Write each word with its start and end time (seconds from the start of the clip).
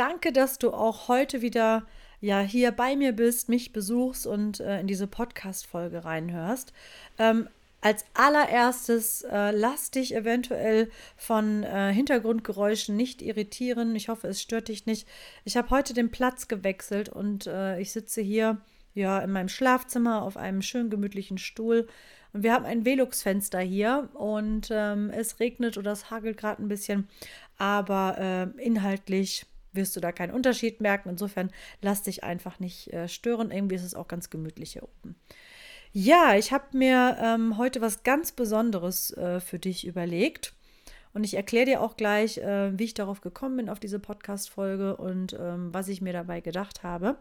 Danke, 0.00 0.32
dass 0.32 0.58
du 0.58 0.70
auch 0.70 1.08
heute 1.08 1.42
wieder 1.42 1.84
ja 2.22 2.40
hier 2.40 2.72
bei 2.72 2.96
mir 2.96 3.12
bist, 3.12 3.50
mich 3.50 3.74
besuchst 3.74 4.26
und 4.26 4.58
äh, 4.58 4.80
in 4.80 4.86
diese 4.86 5.06
Podcast-Folge 5.06 6.06
reinhörst. 6.06 6.72
Ähm, 7.18 7.50
als 7.82 8.06
allererstes 8.14 9.24
äh, 9.24 9.50
lass 9.50 9.90
dich 9.90 10.14
eventuell 10.14 10.90
von 11.18 11.64
äh, 11.64 11.92
Hintergrundgeräuschen 11.92 12.96
nicht 12.96 13.20
irritieren. 13.20 13.94
Ich 13.94 14.08
hoffe, 14.08 14.28
es 14.28 14.40
stört 14.40 14.68
dich 14.68 14.86
nicht. 14.86 15.06
Ich 15.44 15.58
habe 15.58 15.68
heute 15.68 15.92
den 15.92 16.10
Platz 16.10 16.48
gewechselt 16.48 17.10
und 17.10 17.46
äh, 17.46 17.78
ich 17.78 17.92
sitze 17.92 18.22
hier 18.22 18.56
ja 18.94 19.18
in 19.18 19.32
meinem 19.32 19.50
Schlafzimmer 19.50 20.22
auf 20.22 20.38
einem 20.38 20.62
schön 20.62 20.88
gemütlichen 20.88 21.36
Stuhl. 21.36 21.86
Und 22.32 22.42
wir 22.42 22.54
haben 22.54 22.64
ein 22.64 22.86
Velux-Fenster 22.86 23.60
hier 23.60 24.08
und 24.14 24.68
ähm, 24.70 25.10
es 25.10 25.40
regnet 25.40 25.76
oder 25.76 25.92
es 25.92 26.10
hagelt 26.10 26.38
gerade 26.38 26.62
ein 26.62 26.68
bisschen, 26.68 27.06
aber 27.58 28.16
äh, 28.56 28.64
inhaltlich 28.64 29.44
wirst 29.72 29.96
du 29.96 30.00
da 30.00 30.12
keinen 30.12 30.32
Unterschied 30.32 30.80
merken. 30.80 31.08
Insofern 31.08 31.50
lass 31.80 32.02
dich 32.02 32.24
einfach 32.24 32.58
nicht 32.60 32.92
äh, 32.92 33.08
stören. 33.08 33.50
Irgendwie 33.50 33.76
ist 33.76 33.84
es 33.84 33.94
auch 33.94 34.08
ganz 34.08 34.30
gemütlich 34.30 34.72
hier 34.72 34.82
oben. 34.82 35.16
Ja, 35.92 36.36
ich 36.36 36.52
habe 36.52 36.76
mir 36.76 37.16
ähm, 37.20 37.58
heute 37.58 37.80
was 37.80 38.04
ganz 38.04 38.32
Besonderes 38.32 39.10
äh, 39.16 39.40
für 39.40 39.58
dich 39.58 39.86
überlegt. 39.86 40.54
Und 41.12 41.24
ich 41.24 41.34
erkläre 41.34 41.66
dir 41.66 41.80
auch 41.80 41.96
gleich, 41.96 42.38
äh, 42.38 42.78
wie 42.78 42.84
ich 42.84 42.94
darauf 42.94 43.20
gekommen 43.20 43.56
bin, 43.56 43.68
auf 43.68 43.80
diese 43.80 43.98
Podcast-Folge 43.98 44.96
und 44.96 45.36
ähm, 45.38 45.74
was 45.74 45.88
ich 45.88 46.00
mir 46.00 46.12
dabei 46.12 46.40
gedacht 46.40 46.84
habe. 46.84 47.16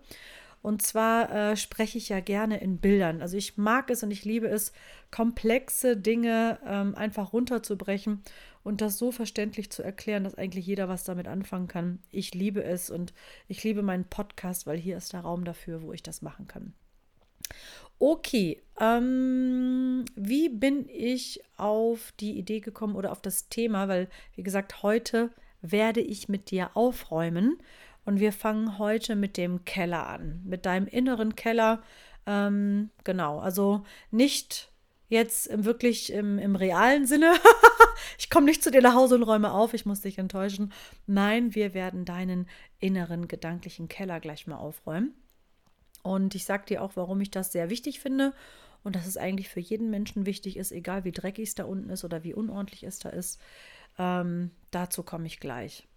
Und 0.61 0.81
zwar 0.81 1.31
äh, 1.31 1.58
spreche 1.58 1.97
ich 1.97 2.09
ja 2.09 2.20
gerne 2.20 2.59
in 2.59 2.80
Bildern. 2.80 3.22
Also 3.22 3.38
ich 3.38 3.58
mag 3.58 3.89
es 3.89 4.03
und 4.03 4.11
ich 4.11 4.25
liebe 4.25 4.47
es, 4.47 4.73
komplexe 5.09 5.95
Dinge 5.95 6.59
ähm, 6.67 6.95
einfach 6.95 7.33
runterzubrechen 7.33 8.22
und 8.64 8.82
das 8.82 8.98
so 8.98 9.12
verständlich 9.12 9.72
zu 9.72 9.84
erklären, 9.84 10.24
dass 10.24 10.36
eigentlich 10.36 10.66
jeder 10.66 10.90
was 10.90 11.04
damit 11.04 11.28
anfangen 11.28 11.68
kann. 11.68 12.00
Ich 12.11 12.33
liebe 12.33 12.64
es 12.64 12.89
und 12.89 13.14
ich 13.48 13.64
liebe 13.64 13.82
meinen 13.82 14.06
Podcast, 14.06 14.67
weil 14.67 14.78
hier 14.78 14.98
ist 14.98 15.14
der 15.14 15.22
Raum 15.22 15.45
dafür, 15.45 15.82
wo 15.82 15.94
ich 15.94 16.04
das 16.04 16.22
machen 16.22 16.48
kann. 16.48 16.73
Okay, 17.98 18.61
ähm, 18.80 20.06
wie 20.16 20.50
bin 20.50 20.88
ich 20.88 21.42
auf 21.58 22.14
die 22.20 22.38
Idee 22.38 22.60
gekommen 22.60 22.95
oder 22.95 23.11
auf 23.11 23.22
das 23.22 23.50
Thema? 23.50 23.88
Weil, 23.88 24.08
wie 24.36 24.44
gesagt, 24.44 24.83
heute 24.83 25.32
werde 25.62 26.00
ich 26.00 26.30
mit 26.30 26.52
dir 26.52 26.72
aufräumen 26.76 27.58
und 28.06 28.20
wir 28.20 28.32
fangen 28.32 28.78
heute 28.78 29.16
mit 29.16 29.36
dem 29.36 29.66
Keller 29.66 30.08
an, 30.08 30.42
mit 30.45 30.66
deinem 30.66 30.88
inneren 30.88 31.36
Keller. 31.36 31.82
Ähm, 32.26 32.89
genau, 33.04 33.39
also 33.39 33.83
nicht 34.12 34.69
jetzt 35.09 35.49
wirklich 35.65 36.14
im, 36.14 36.39
im 36.39 36.55
realen 36.55 37.05
Sinne. 37.05 37.33
ich 38.17 38.30
komme 38.30 38.45
nicht 38.45 38.64
zu 38.64 38.71
dir 38.71 38.81
nach 38.81 38.93
Hause 38.93 39.15
und 39.15 39.23
räume 39.23 39.52
auf, 39.52 39.73
ich 39.73 39.86
muss 39.86 40.02
dich 40.02 40.17
enttäuschen. 40.17 40.71
Nein, 41.08 41.53
wir 41.55 41.73
werden 41.73 42.05
deinen 42.05 42.47
inneren 42.80 43.27
gedanklichen 43.27 43.89
Keller 43.89 44.20
gleich 44.20 44.47
mal 44.47 44.58
aufräumen. 44.58 45.14
Und 46.03 46.36
ich 46.36 46.45
sage 46.45 46.65
dir 46.67 46.81
auch, 46.81 46.95
warum 46.95 47.20
ich 47.20 47.31
das 47.31 47.52
sehr 47.52 47.70
wichtig 47.70 47.99
finde 47.99 48.33
und 48.83 48.95
dass 48.95 49.05
es 49.05 49.17
eigentlich 49.17 49.49
für 49.49 49.59
jeden 49.59 49.89
Menschen 49.89 50.25
wichtig 50.25 50.55
ist, 50.55 50.71
egal 50.71 51.03
wie 51.03 51.11
dreckig 51.11 51.49
es 51.49 51.55
da 51.55 51.65
unten 51.65 51.89
ist 51.89 52.05
oder 52.05 52.23
wie 52.23 52.33
unordentlich 52.33 52.83
es 52.83 52.99
da 52.99 53.09
ist. 53.09 53.41
Ähm, 53.97 54.52
dazu 54.71 55.03
komme 55.03 55.27
ich 55.27 55.39
gleich. 55.39 55.87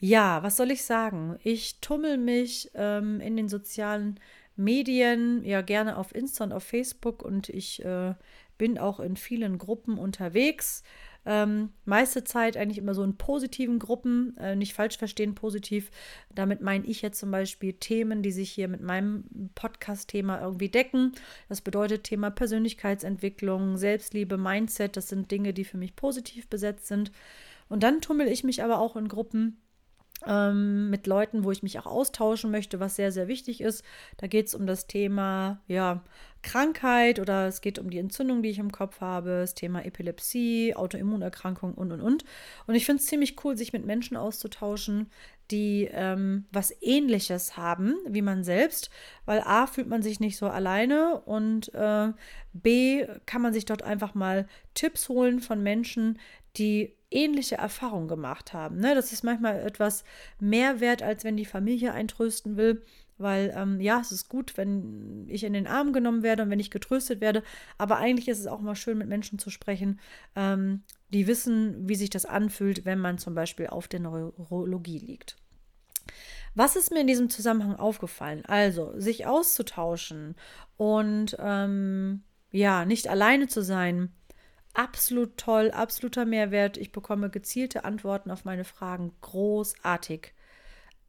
Ja, 0.00 0.42
was 0.42 0.56
soll 0.56 0.70
ich 0.70 0.84
sagen? 0.84 1.38
Ich 1.42 1.80
tummel 1.80 2.18
mich 2.18 2.70
ähm, 2.74 3.20
in 3.20 3.36
den 3.36 3.48
sozialen 3.48 4.20
Medien, 4.58 5.44
ja 5.44 5.62
gerne 5.62 5.96
auf 5.96 6.14
Insta 6.14 6.44
und 6.44 6.52
auf 6.52 6.64
Facebook 6.64 7.22
und 7.22 7.48
ich 7.48 7.84
äh, 7.84 8.14
bin 8.58 8.76
auch 8.76 9.00
in 9.00 9.16
vielen 9.16 9.56
Gruppen 9.56 9.98
unterwegs. 9.98 10.82
Ähm, 11.24 11.70
meiste 11.84 12.24
Zeit 12.24 12.56
eigentlich 12.56 12.78
immer 12.78 12.94
so 12.94 13.02
in 13.02 13.16
positiven 13.16 13.78
Gruppen, 13.78 14.36
äh, 14.38 14.56
nicht 14.56 14.72
falsch 14.72 14.96
verstehen, 14.96 15.34
positiv. 15.34 15.90
Damit 16.34 16.60
meine 16.60 16.86
ich 16.86 17.02
jetzt 17.02 17.18
zum 17.20 17.30
Beispiel 17.30 17.74
Themen, 17.74 18.22
die 18.22 18.32
sich 18.32 18.50
hier 18.50 18.66
mit 18.66 18.80
meinem 18.80 19.50
Podcast-Thema 19.54 20.40
irgendwie 20.40 20.70
decken. 20.70 21.12
Das 21.48 21.60
bedeutet 21.60 22.04
Thema 22.04 22.30
Persönlichkeitsentwicklung, 22.30 23.76
Selbstliebe, 23.76 24.38
Mindset. 24.38 24.96
Das 24.96 25.08
sind 25.08 25.30
Dinge, 25.30 25.52
die 25.52 25.64
für 25.64 25.76
mich 25.76 25.96
positiv 25.96 26.48
besetzt 26.48 26.86
sind. 26.86 27.12
Und 27.68 27.82
dann 27.82 28.00
tummel 28.00 28.28
ich 28.28 28.42
mich 28.42 28.62
aber 28.62 28.78
auch 28.78 28.96
in 28.96 29.08
Gruppen, 29.08 29.58
ähm, 30.26 30.90
mit 30.90 31.06
Leuten, 31.06 31.44
wo 31.44 31.50
ich 31.50 31.62
mich 31.62 31.78
auch 31.78 31.86
austauschen 31.86 32.50
möchte, 32.50 32.80
was 32.80 32.96
sehr, 32.96 33.12
sehr 33.12 33.28
wichtig 33.28 33.60
ist. 33.60 33.84
Da 34.16 34.26
geht 34.26 34.46
es 34.48 34.54
um 34.54 34.66
das 34.66 34.86
Thema, 34.86 35.60
ja, 35.66 36.02
Krankheit 36.42 37.18
oder 37.18 37.46
es 37.48 37.60
geht 37.60 37.78
um 37.78 37.90
die 37.90 37.98
Entzündung, 37.98 38.42
die 38.42 38.50
ich 38.50 38.58
im 38.58 38.70
Kopf 38.70 39.00
habe, 39.00 39.40
das 39.40 39.54
Thema 39.54 39.84
Epilepsie, 39.84 40.74
Autoimmunerkrankung 40.74 41.74
und 41.74 41.92
und 41.92 42.00
und. 42.00 42.24
Und 42.66 42.74
ich 42.74 42.86
finde 42.86 43.00
es 43.02 43.08
ziemlich 43.08 43.44
cool, 43.44 43.56
sich 43.56 43.72
mit 43.72 43.84
Menschen 43.84 44.16
auszutauschen, 44.16 45.10
die 45.50 45.88
ähm, 45.90 46.44
was 46.52 46.74
ähnliches 46.80 47.56
haben 47.56 47.94
wie 48.06 48.22
man 48.22 48.44
selbst, 48.44 48.90
weil 49.24 49.40
A 49.40 49.66
fühlt 49.66 49.88
man 49.88 50.02
sich 50.02 50.20
nicht 50.20 50.36
so 50.36 50.48
alleine 50.48 51.20
und 51.20 51.72
äh, 51.74 52.12
B 52.52 53.06
kann 53.26 53.42
man 53.42 53.52
sich 53.52 53.64
dort 53.64 53.82
einfach 53.82 54.14
mal 54.14 54.46
Tipps 54.74 55.08
holen 55.08 55.40
von 55.40 55.62
Menschen, 55.62 56.18
die 56.56 56.94
ähnliche 57.10 57.56
Erfahrungen 57.56 58.08
gemacht 58.08 58.52
haben. 58.52 58.78
Ne? 58.78 58.94
Das 58.94 59.12
ist 59.12 59.24
manchmal 59.24 59.60
etwas 59.60 60.04
mehr 60.40 60.80
wert, 60.80 61.02
als 61.02 61.24
wenn 61.24 61.36
die 61.36 61.44
Familie 61.44 61.92
eintrösten 61.92 62.56
will. 62.56 62.82
Weil 63.18 63.52
ähm, 63.56 63.80
ja, 63.80 64.00
es 64.00 64.12
ist 64.12 64.28
gut, 64.28 64.56
wenn 64.56 65.26
ich 65.28 65.42
in 65.42 65.52
den 65.52 65.66
Arm 65.66 65.92
genommen 65.92 66.22
werde 66.22 66.44
und 66.44 66.50
wenn 66.50 66.60
ich 66.60 66.70
getröstet 66.70 67.20
werde. 67.20 67.42
Aber 67.76 67.96
eigentlich 67.96 68.28
ist 68.28 68.38
es 68.38 68.46
auch 68.46 68.60
mal 68.60 68.76
schön, 68.76 68.98
mit 68.98 69.08
Menschen 69.08 69.40
zu 69.40 69.50
sprechen, 69.50 69.98
ähm, 70.36 70.82
die 71.12 71.26
wissen, 71.26 71.88
wie 71.88 71.96
sich 71.96 72.10
das 72.10 72.26
anfühlt, 72.26 72.84
wenn 72.84 73.00
man 73.00 73.18
zum 73.18 73.34
Beispiel 73.34 73.66
auf 73.66 73.88
der 73.88 74.00
Neurologie 74.00 74.98
liegt. 74.98 75.36
Was 76.54 76.76
ist 76.76 76.92
mir 76.92 77.00
in 77.00 77.06
diesem 77.06 77.28
Zusammenhang 77.28 77.76
aufgefallen? 77.76 78.44
Also, 78.46 78.92
sich 78.98 79.26
auszutauschen 79.26 80.36
und 80.76 81.36
ähm, 81.40 82.22
ja, 82.52 82.84
nicht 82.84 83.08
alleine 83.08 83.48
zu 83.48 83.62
sein, 83.62 84.12
absolut 84.74 85.36
toll, 85.36 85.70
absoluter 85.70 86.24
Mehrwert. 86.24 86.76
Ich 86.76 86.92
bekomme 86.92 87.30
gezielte 87.30 87.84
Antworten 87.84 88.30
auf 88.30 88.44
meine 88.44 88.64
Fragen. 88.64 89.12
Großartig. 89.20 90.32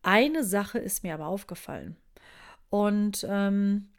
Eine 0.01 0.43
Sache 0.43 0.79
ist 0.79 1.03
mir 1.03 1.13
aber 1.13 1.27
aufgefallen. 1.27 1.97
Und 2.69 3.25
ähm, 3.29 3.89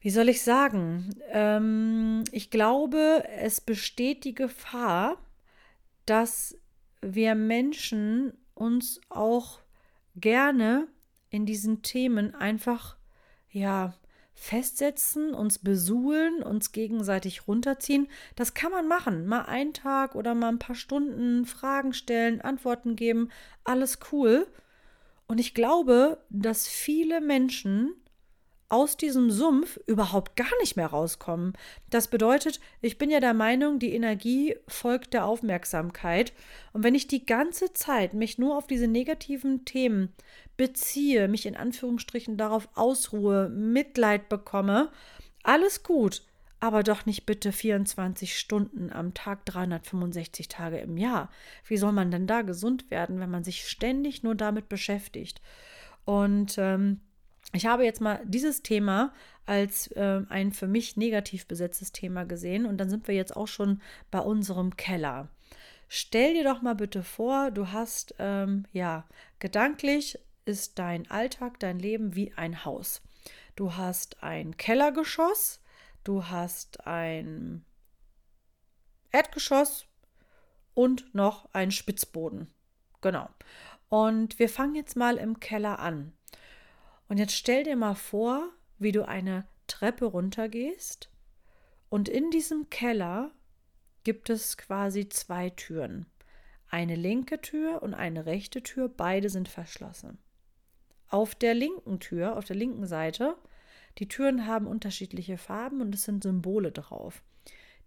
wie 0.00 0.10
soll 0.10 0.28
ich 0.28 0.42
sagen? 0.42 1.14
Ähm, 1.30 2.24
ich 2.30 2.50
glaube, 2.50 3.24
es 3.38 3.60
besteht 3.60 4.24
die 4.24 4.34
Gefahr, 4.34 5.16
dass 6.06 6.58
wir 7.00 7.34
Menschen 7.34 8.34
uns 8.54 9.00
auch 9.08 9.60
gerne 10.14 10.88
in 11.30 11.46
diesen 11.46 11.82
Themen 11.82 12.34
einfach, 12.34 12.96
ja, 13.50 13.94
festsetzen, 14.34 15.32
uns 15.32 15.58
besuhlen, 15.58 16.42
uns 16.42 16.72
gegenseitig 16.72 17.46
runterziehen. 17.46 18.08
Das 18.36 18.54
kann 18.54 18.72
man 18.72 18.88
machen. 18.88 19.26
Mal 19.26 19.42
einen 19.42 19.72
Tag 19.72 20.14
oder 20.14 20.34
mal 20.34 20.48
ein 20.48 20.58
paar 20.58 20.74
Stunden 20.74 21.46
Fragen 21.46 21.92
stellen, 21.92 22.40
Antworten 22.40 22.96
geben. 22.96 23.30
Alles 23.62 23.98
cool. 24.12 24.46
Und 25.26 25.38
ich 25.38 25.54
glaube, 25.54 26.18
dass 26.28 26.68
viele 26.68 27.20
Menschen 27.20 27.94
aus 28.68 28.96
diesem 28.96 29.30
Sumpf 29.30 29.78
überhaupt 29.86 30.36
gar 30.36 30.50
nicht 30.60 30.76
mehr 30.76 30.86
rauskommen. 30.86 31.52
Das 31.90 32.08
bedeutet, 32.08 32.60
ich 32.80 32.98
bin 32.98 33.10
ja 33.10 33.20
der 33.20 33.34
Meinung, 33.34 33.78
die 33.78 33.92
Energie 33.92 34.56
folgt 34.66 35.14
der 35.14 35.26
Aufmerksamkeit. 35.26 36.32
Und 36.72 36.82
wenn 36.82 36.94
ich 36.94 37.06
die 37.06 37.26
ganze 37.26 37.72
Zeit 37.72 38.14
mich 38.14 38.38
nur 38.38 38.56
auf 38.56 38.66
diese 38.66 38.88
negativen 38.88 39.64
Themen 39.64 40.12
beziehe, 40.56 41.28
mich 41.28 41.46
in 41.46 41.56
Anführungsstrichen 41.56 42.36
darauf 42.36 42.68
ausruhe, 42.74 43.48
Mitleid 43.48 44.28
bekomme, 44.28 44.90
alles 45.42 45.82
gut, 45.82 46.22
aber 46.60 46.82
doch 46.82 47.04
nicht 47.04 47.26
bitte 47.26 47.52
24 47.52 48.38
Stunden 48.38 48.90
am 48.90 49.12
Tag, 49.12 49.44
365 49.44 50.48
Tage 50.48 50.78
im 50.78 50.96
Jahr. 50.96 51.30
Wie 51.66 51.76
soll 51.76 51.92
man 51.92 52.10
denn 52.10 52.26
da 52.26 52.40
gesund 52.40 52.90
werden, 52.90 53.20
wenn 53.20 53.30
man 53.30 53.44
sich 53.44 53.68
ständig 53.68 54.22
nur 54.22 54.34
damit 54.34 54.70
beschäftigt? 54.70 55.42
Und 56.06 56.56
ähm, 56.58 57.00
ich 57.54 57.66
habe 57.66 57.84
jetzt 57.84 58.00
mal 58.00 58.20
dieses 58.24 58.62
Thema 58.62 59.12
als 59.46 59.88
äh, 59.92 60.22
ein 60.28 60.52
für 60.52 60.66
mich 60.66 60.96
negativ 60.96 61.46
besetztes 61.46 61.92
Thema 61.92 62.24
gesehen 62.24 62.66
und 62.66 62.78
dann 62.78 62.90
sind 62.90 63.06
wir 63.08 63.14
jetzt 63.14 63.36
auch 63.36 63.48
schon 63.48 63.80
bei 64.10 64.20
unserem 64.20 64.76
Keller. 64.76 65.28
Stell 65.88 66.34
dir 66.34 66.44
doch 66.44 66.62
mal 66.62 66.74
bitte 66.74 67.02
vor, 67.02 67.50
du 67.50 67.70
hast, 67.70 68.14
ähm, 68.18 68.64
ja, 68.72 69.06
gedanklich 69.38 70.18
ist 70.44 70.78
dein 70.78 71.10
Alltag, 71.10 71.60
dein 71.60 71.78
Leben 71.78 72.14
wie 72.14 72.32
ein 72.34 72.64
Haus. 72.64 73.02
Du 73.56 73.76
hast 73.76 74.22
ein 74.22 74.56
Kellergeschoss, 74.56 75.60
du 76.02 76.26
hast 76.26 76.86
ein 76.86 77.64
Erdgeschoss 79.12 79.86
und 80.74 81.14
noch 81.14 81.48
einen 81.52 81.70
Spitzboden. 81.70 82.48
Genau. 83.00 83.28
Und 83.88 84.38
wir 84.38 84.48
fangen 84.48 84.74
jetzt 84.74 84.96
mal 84.96 85.16
im 85.18 85.38
Keller 85.38 85.78
an. 85.78 86.12
Und 87.08 87.18
jetzt 87.18 87.34
stell 87.34 87.64
dir 87.64 87.76
mal 87.76 87.94
vor, 87.94 88.50
wie 88.78 88.92
du 88.92 89.06
eine 89.06 89.46
Treppe 89.66 90.06
runtergehst 90.06 91.10
und 91.94 92.08
in 92.08 92.30
diesem 92.30 92.70
Keller 92.70 93.30
gibt 94.02 94.28
es 94.28 94.56
quasi 94.56 95.08
zwei 95.08 95.50
Türen. 95.50 96.06
Eine 96.68 96.96
linke 96.96 97.40
Tür 97.40 97.84
und 97.84 97.94
eine 97.94 98.26
rechte 98.26 98.64
Tür, 98.64 98.88
beide 98.88 99.28
sind 99.28 99.48
verschlossen. 99.48 100.18
Auf 101.08 101.36
der 101.36 101.54
linken 101.54 102.00
Tür, 102.00 102.36
auf 102.36 102.44
der 102.44 102.56
linken 102.56 102.86
Seite, 102.86 103.36
die 103.98 104.08
Türen 104.08 104.46
haben 104.46 104.66
unterschiedliche 104.66 105.38
Farben 105.38 105.80
und 105.80 105.94
es 105.94 106.02
sind 106.02 106.24
Symbole 106.24 106.72
drauf. 106.72 107.22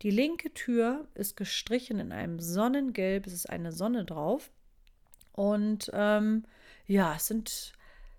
Die 0.04 0.12
linke 0.12 0.54
Tür 0.54 1.08
ist 1.14 1.36
gestrichen 1.36 2.00
in 2.00 2.12
einem 2.14 2.40
Sonnengelb, 2.40 3.28
es 3.28 3.34
ist 3.34 3.50
eine 3.50 3.74
Sonne 3.74 4.06
drauf. 4.06 4.52
Und 5.34 5.92
ähm, 5.94 6.46
ja, 6.86 7.16
es 7.16 7.28
sind 7.28 7.74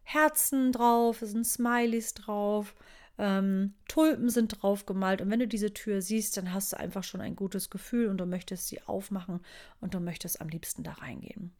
Herzen 0.09 0.73
drauf, 0.73 1.21
es 1.21 1.33
sind 1.33 1.47
Smileys 1.47 2.15
drauf, 2.15 2.75
ähm, 3.19 3.75
Tulpen 3.89 4.31
sind 4.31 4.63
drauf 4.63 4.87
gemalt. 4.87 5.21
Und 5.21 5.29
wenn 5.31 5.41
du 5.41 5.47
diese 5.47 5.75
Tür 5.75 6.01
siehst, 6.01 6.35
dann 6.39 6.55
hast 6.55 6.73
du 6.73 6.79
einfach 6.79 7.05
schon 7.05 7.21
ein 7.21 7.37
gutes 7.37 7.69
Gefühl 7.69 8.09
und 8.09 8.17
du 8.17 8.25
möchtest 8.25 8.69
sie 8.69 8.81
aufmachen 8.85 9.41
und 9.83 9.93
du 9.93 10.01
möchtest 10.01 10.41
am 10.41 10.49
liebsten 10.49 10.83
da 10.83 10.93
reingehen. 10.93 11.53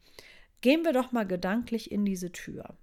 Gehen 0.61 0.83
wir 0.83 0.93
doch 0.93 1.11
mal 1.11 1.27
gedanklich 1.27 1.91
in 1.91 2.05
diese 2.05 2.31
Tür. 2.31 2.75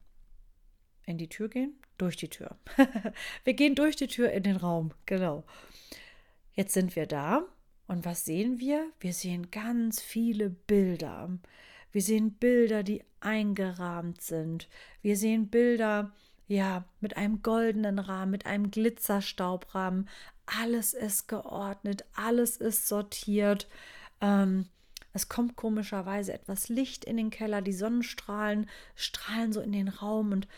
In 1.04 1.18
die 1.18 1.28
Tür 1.28 1.48
gehen? 1.48 1.74
Durch 1.98 2.16
die 2.16 2.28
Tür. 2.28 2.56
wir 3.44 3.54
gehen 3.54 3.74
durch 3.74 3.96
die 3.96 4.06
Tür 4.06 4.30
in 4.30 4.44
den 4.44 4.56
Raum, 4.56 4.92
genau. 5.04 5.42
Jetzt 6.52 6.74
sind 6.74 6.94
wir 6.94 7.06
da 7.06 7.42
und 7.88 8.04
was 8.04 8.24
sehen 8.24 8.60
wir? 8.60 8.88
Wir 9.00 9.12
sehen 9.12 9.50
ganz 9.50 10.00
viele 10.00 10.48
Bilder. 10.48 11.28
Wir 11.96 12.02
sehen 12.02 12.32
Bilder, 12.32 12.82
die 12.82 13.02
eingerahmt 13.20 14.20
sind. 14.20 14.68
Wir 15.00 15.16
sehen 15.16 15.48
Bilder, 15.48 16.12
ja, 16.46 16.84
mit 17.00 17.16
einem 17.16 17.40
goldenen 17.40 17.98
Rahmen, 17.98 18.32
mit 18.32 18.44
einem 18.44 18.70
Glitzerstaubrahmen. 18.70 20.06
Alles 20.44 20.92
ist 20.92 21.26
geordnet, 21.26 22.04
alles 22.14 22.58
ist 22.58 22.86
sortiert. 22.86 23.66
Ähm, 24.20 24.66
es 25.14 25.30
kommt 25.30 25.56
komischerweise 25.56 26.34
etwas 26.34 26.68
Licht 26.68 27.06
in 27.06 27.16
den 27.16 27.30
Keller, 27.30 27.62
die 27.62 27.72
Sonnenstrahlen 27.72 28.68
strahlen 28.94 29.54
so 29.54 29.62
in 29.62 29.72
den 29.72 29.88
Raum 29.88 30.32
und 30.32 30.48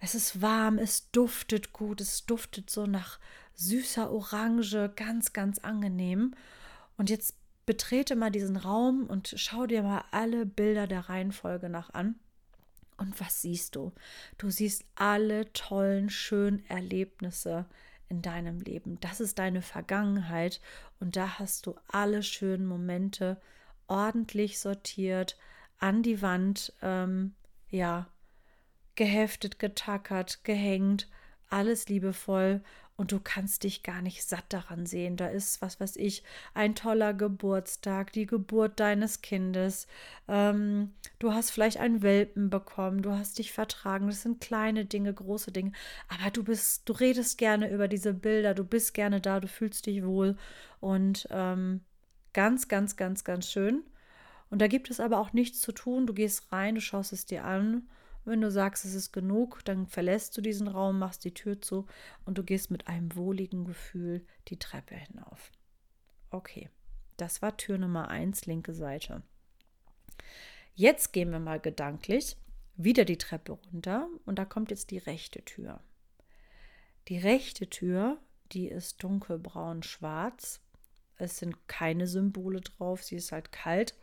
es 0.00 0.16
ist 0.16 0.42
warm, 0.42 0.78
es 0.78 1.12
duftet 1.12 1.72
gut, 1.72 2.00
es 2.00 2.26
duftet 2.26 2.70
so 2.70 2.86
nach 2.86 3.20
süßer 3.54 4.10
Orange, 4.10 4.90
ganz, 4.96 5.32
ganz 5.32 5.60
angenehm. 5.60 6.34
Und 6.96 7.08
jetzt 7.08 7.36
betrete 7.66 8.16
mal 8.16 8.30
diesen 8.30 8.56
Raum 8.56 9.06
und 9.06 9.34
schau 9.36 9.66
dir 9.66 9.82
mal 9.82 10.04
alle 10.10 10.46
Bilder 10.46 10.86
der 10.86 11.08
Reihenfolge 11.08 11.68
nach 11.68 11.90
an. 11.90 12.16
Und 12.96 13.20
was 13.20 13.42
siehst 13.42 13.76
du? 13.76 13.92
Du 14.38 14.50
siehst 14.50 14.84
alle 14.94 15.52
tollen, 15.52 16.10
schönen 16.10 16.64
Erlebnisse 16.68 17.66
in 18.08 18.22
deinem 18.22 18.60
Leben. 18.60 18.98
Das 19.00 19.20
ist 19.20 19.38
deine 19.38 19.62
Vergangenheit 19.62 20.60
und 21.00 21.16
da 21.16 21.38
hast 21.38 21.66
du 21.66 21.74
alle 21.88 22.22
schönen 22.22 22.66
Momente 22.66 23.40
ordentlich 23.88 24.60
sortiert 24.60 25.36
an 25.78 26.02
die 26.02 26.22
Wand, 26.22 26.72
ähm, 26.82 27.34
ja, 27.70 28.06
geheftet, 28.94 29.58
getackert, 29.58 30.44
gehängt, 30.44 31.08
alles 31.48 31.88
liebevoll 31.88 32.62
und 33.02 33.10
du 33.10 33.18
kannst 33.18 33.64
dich 33.64 33.82
gar 33.82 34.00
nicht 34.00 34.22
satt 34.22 34.44
daran 34.50 34.86
sehen. 34.86 35.16
Da 35.16 35.26
ist, 35.26 35.60
was 35.60 35.80
weiß 35.80 35.96
ich, 35.96 36.22
ein 36.54 36.76
toller 36.76 37.12
Geburtstag, 37.14 38.12
die 38.12 38.26
Geburt 38.26 38.78
deines 38.78 39.22
Kindes. 39.22 39.88
Ähm, 40.28 40.92
du 41.18 41.34
hast 41.34 41.50
vielleicht 41.50 41.78
einen 41.78 42.02
Welpen 42.02 42.48
bekommen, 42.48 43.02
du 43.02 43.10
hast 43.10 43.40
dich 43.40 43.50
vertragen. 43.50 44.06
Das 44.06 44.22
sind 44.22 44.40
kleine 44.40 44.84
Dinge, 44.84 45.12
große 45.12 45.50
Dinge. 45.50 45.72
Aber 46.06 46.30
du 46.30 46.44
bist, 46.44 46.88
du 46.88 46.92
redest 46.92 47.38
gerne 47.38 47.72
über 47.72 47.88
diese 47.88 48.14
Bilder, 48.14 48.54
du 48.54 48.62
bist 48.62 48.94
gerne 48.94 49.20
da, 49.20 49.40
du 49.40 49.48
fühlst 49.48 49.86
dich 49.86 50.04
wohl. 50.04 50.36
Und 50.78 51.26
ähm, 51.32 51.80
ganz, 52.34 52.68
ganz, 52.68 52.96
ganz, 52.96 53.24
ganz 53.24 53.50
schön. 53.50 53.82
Und 54.48 54.62
da 54.62 54.68
gibt 54.68 54.90
es 54.90 55.00
aber 55.00 55.18
auch 55.18 55.32
nichts 55.32 55.60
zu 55.60 55.72
tun. 55.72 56.06
Du 56.06 56.14
gehst 56.14 56.52
rein, 56.52 56.76
du 56.76 56.80
schaust 56.80 57.12
es 57.12 57.26
dir 57.26 57.44
an 57.44 57.82
wenn 58.24 58.40
du 58.40 58.50
sagst, 58.50 58.84
es 58.84 58.94
ist 58.94 59.12
genug, 59.12 59.64
dann 59.64 59.86
verlässt 59.86 60.36
du 60.36 60.40
diesen 60.40 60.68
Raum, 60.68 60.98
machst 60.98 61.24
die 61.24 61.34
Tür 61.34 61.60
zu 61.60 61.86
und 62.24 62.38
du 62.38 62.44
gehst 62.44 62.70
mit 62.70 62.86
einem 62.86 63.14
wohligen 63.16 63.64
Gefühl 63.64 64.24
die 64.48 64.58
Treppe 64.58 64.94
hinauf. 64.94 65.50
Okay, 66.30 66.70
das 67.16 67.42
war 67.42 67.56
Tür 67.56 67.78
Nummer 67.78 68.08
1, 68.08 68.46
linke 68.46 68.74
Seite. 68.74 69.22
Jetzt 70.74 71.12
gehen 71.12 71.30
wir 71.30 71.40
mal 71.40 71.60
gedanklich 71.60 72.36
wieder 72.76 73.04
die 73.04 73.18
Treppe 73.18 73.52
runter 73.52 74.08
und 74.24 74.38
da 74.38 74.44
kommt 74.44 74.70
jetzt 74.70 74.90
die 74.90 74.98
rechte 74.98 75.44
Tür. 75.44 75.80
Die 77.08 77.18
rechte 77.18 77.68
Tür, 77.68 78.18
die 78.52 78.68
ist 78.68 79.02
dunkelbraun-schwarz. 79.02 80.60
Es 81.16 81.38
sind 81.38 81.68
keine 81.68 82.06
Symbole 82.06 82.60
drauf, 82.60 83.02
sie 83.02 83.16
ist 83.16 83.32
halt 83.32 83.52
kalt. 83.52 83.94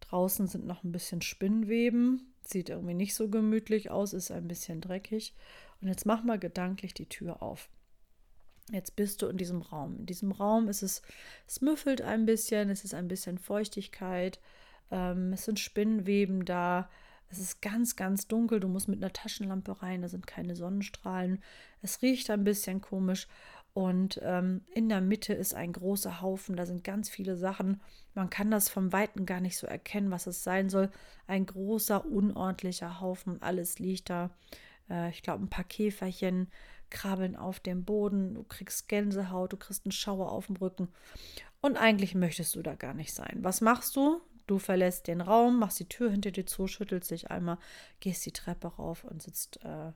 Draußen 0.00 0.48
sind 0.48 0.66
noch 0.66 0.82
ein 0.82 0.92
bisschen 0.92 1.22
Spinnweben, 1.22 2.31
Sieht 2.44 2.68
irgendwie 2.68 2.94
nicht 2.94 3.14
so 3.14 3.28
gemütlich 3.28 3.90
aus, 3.90 4.12
ist 4.12 4.30
ein 4.30 4.48
bisschen 4.48 4.80
dreckig. 4.80 5.34
Und 5.80 5.88
jetzt 5.88 6.06
mach 6.06 6.24
mal 6.24 6.38
gedanklich 6.38 6.94
die 6.94 7.08
Tür 7.08 7.42
auf. 7.42 7.68
Jetzt 8.70 8.94
bist 8.96 9.22
du 9.22 9.26
in 9.26 9.36
diesem 9.36 9.62
Raum. 9.62 9.96
In 9.98 10.06
diesem 10.06 10.32
Raum 10.32 10.68
ist 10.68 10.82
es, 10.82 11.02
es 11.46 11.60
müffelt 11.60 12.00
ein 12.00 12.26
bisschen, 12.26 12.70
es 12.70 12.84
ist 12.84 12.94
ein 12.94 13.08
bisschen 13.08 13.38
Feuchtigkeit, 13.38 14.38
ähm, 14.90 15.32
es 15.32 15.44
sind 15.44 15.58
Spinnweben 15.58 16.44
da, 16.44 16.88
es 17.28 17.38
ist 17.38 17.62
ganz, 17.62 17.96
ganz 17.96 18.28
dunkel, 18.28 18.60
du 18.60 18.68
musst 18.68 18.88
mit 18.88 19.02
einer 19.02 19.12
Taschenlampe 19.12 19.82
rein, 19.82 20.02
da 20.02 20.08
sind 20.08 20.26
keine 20.26 20.54
Sonnenstrahlen, 20.54 21.42
es 21.80 22.02
riecht 22.02 22.30
ein 22.30 22.44
bisschen 22.44 22.80
komisch 22.80 23.26
und 23.74 24.20
ähm, 24.22 24.62
in 24.74 24.88
der 24.90 25.00
Mitte 25.00 25.32
ist 25.32 25.54
ein 25.54 25.72
großer 25.72 26.20
Haufen, 26.20 26.56
da 26.56 26.66
sind 26.66 26.84
ganz 26.84 27.08
viele 27.08 27.36
Sachen. 27.36 27.80
Man 28.14 28.28
kann 28.28 28.50
das 28.50 28.68
vom 28.68 28.92
Weiten 28.92 29.24
gar 29.24 29.40
nicht 29.40 29.56
so 29.56 29.66
erkennen, 29.66 30.10
was 30.10 30.26
es 30.26 30.44
sein 30.44 30.68
soll. 30.68 30.90
Ein 31.26 31.46
großer, 31.46 32.04
unordentlicher 32.04 33.00
Haufen, 33.00 33.40
alles 33.40 33.78
liegt 33.78 34.10
da. 34.10 34.30
Äh, 34.90 35.08
ich 35.10 35.22
glaube, 35.22 35.44
ein 35.44 35.48
paar 35.48 35.64
Käferchen 35.64 36.48
krabbeln 36.90 37.34
auf 37.34 37.60
dem 37.60 37.84
Boden. 37.84 38.34
Du 38.34 38.42
kriegst 38.44 38.88
Gänsehaut, 38.88 39.54
du 39.54 39.56
kriegst 39.56 39.86
einen 39.86 39.92
Schauer 39.92 40.30
auf 40.30 40.48
dem 40.48 40.56
Rücken. 40.56 40.88
Und 41.62 41.78
eigentlich 41.78 42.14
möchtest 42.14 42.54
du 42.54 42.62
da 42.62 42.74
gar 42.74 42.92
nicht 42.92 43.14
sein. 43.14 43.38
Was 43.40 43.62
machst 43.62 43.96
du? 43.96 44.20
Du 44.46 44.58
verlässt 44.58 45.06
den 45.06 45.22
Raum, 45.22 45.58
machst 45.58 45.80
die 45.80 45.88
Tür 45.88 46.10
hinter 46.10 46.30
dir 46.30 46.44
zu, 46.44 46.66
schüttelst 46.66 47.10
dich 47.10 47.30
einmal, 47.30 47.56
gehst 48.00 48.26
die 48.26 48.32
Treppe 48.32 48.66
rauf 48.66 49.04
und 49.04 49.22
sitzt 49.22 49.64
äh, 49.64 49.92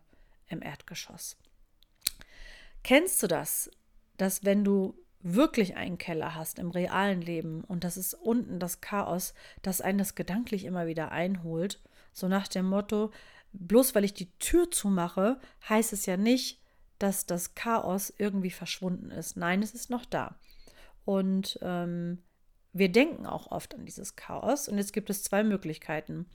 im 0.48 0.62
Erdgeschoss. 0.62 1.36
Kennst 2.86 3.20
du 3.20 3.26
das, 3.26 3.68
dass 4.16 4.44
wenn 4.44 4.62
du 4.62 4.96
wirklich 5.20 5.74
einen 5.74 5.98
Keller 5.98 6.36
hast 6.36 6.60
im 6.60 6.70
realen 6.70 7.20
Leben 7.20 7.64
und 7.64 7.82
das 7.82 7.96
ist 7.96 8.14
unten 8.14 8.60
das 8.60 8.80
Chaos, 8.80 9.34
das 9.60 9.80
einen 9.80 9.98
das 9.98 10.14
gedanklich 10.14 10.64
immer 10.64 10.86
wieder 10.86 11.10
einholt, 11.10 11.82
so 12.12 12.28
nach 12.28 12.46
dem 12.46 12.66
Motto, 12.66 13.10
bloß 13.52 13.96
weil 13.96 14.04
ich 14.04 14.14
die 14.14 14.30
Tür 14.38 14.70
zumache, 14.70 15.40
heißt 15.68 15.92
es 15.92 16.06
ja 16.06 16.16
nicht, 16.16 16.62
dass 17.00 17.26
das 17.26 17.56
Chaos 17.56 18.14
irgendwie 18.18 18.52
verschwunden 18.52 19.10
ist. 19.10 19.36
Nein, 19.36 19.64
es 19.64 19.74
ist 19.74 19.90
noch 19.90 20.04
da. 20.04 20.38
Und 21.04 21.58
ähm, 21.62 22.22
wir 22.72 22.92
denken 22.92 23.26
auch 23.26 23.50
oft 23.50 23.74
an 23.74 23.84
dieses 23.84 24.14
Chaos. 24.14 24.68
Und 24.68 24.78
jetzt 24.78 24.92
gibt 24.92 25.10
es 25.10 25.24
zwei 25.24 25.42
Möglichkeiten. 25.42 26.26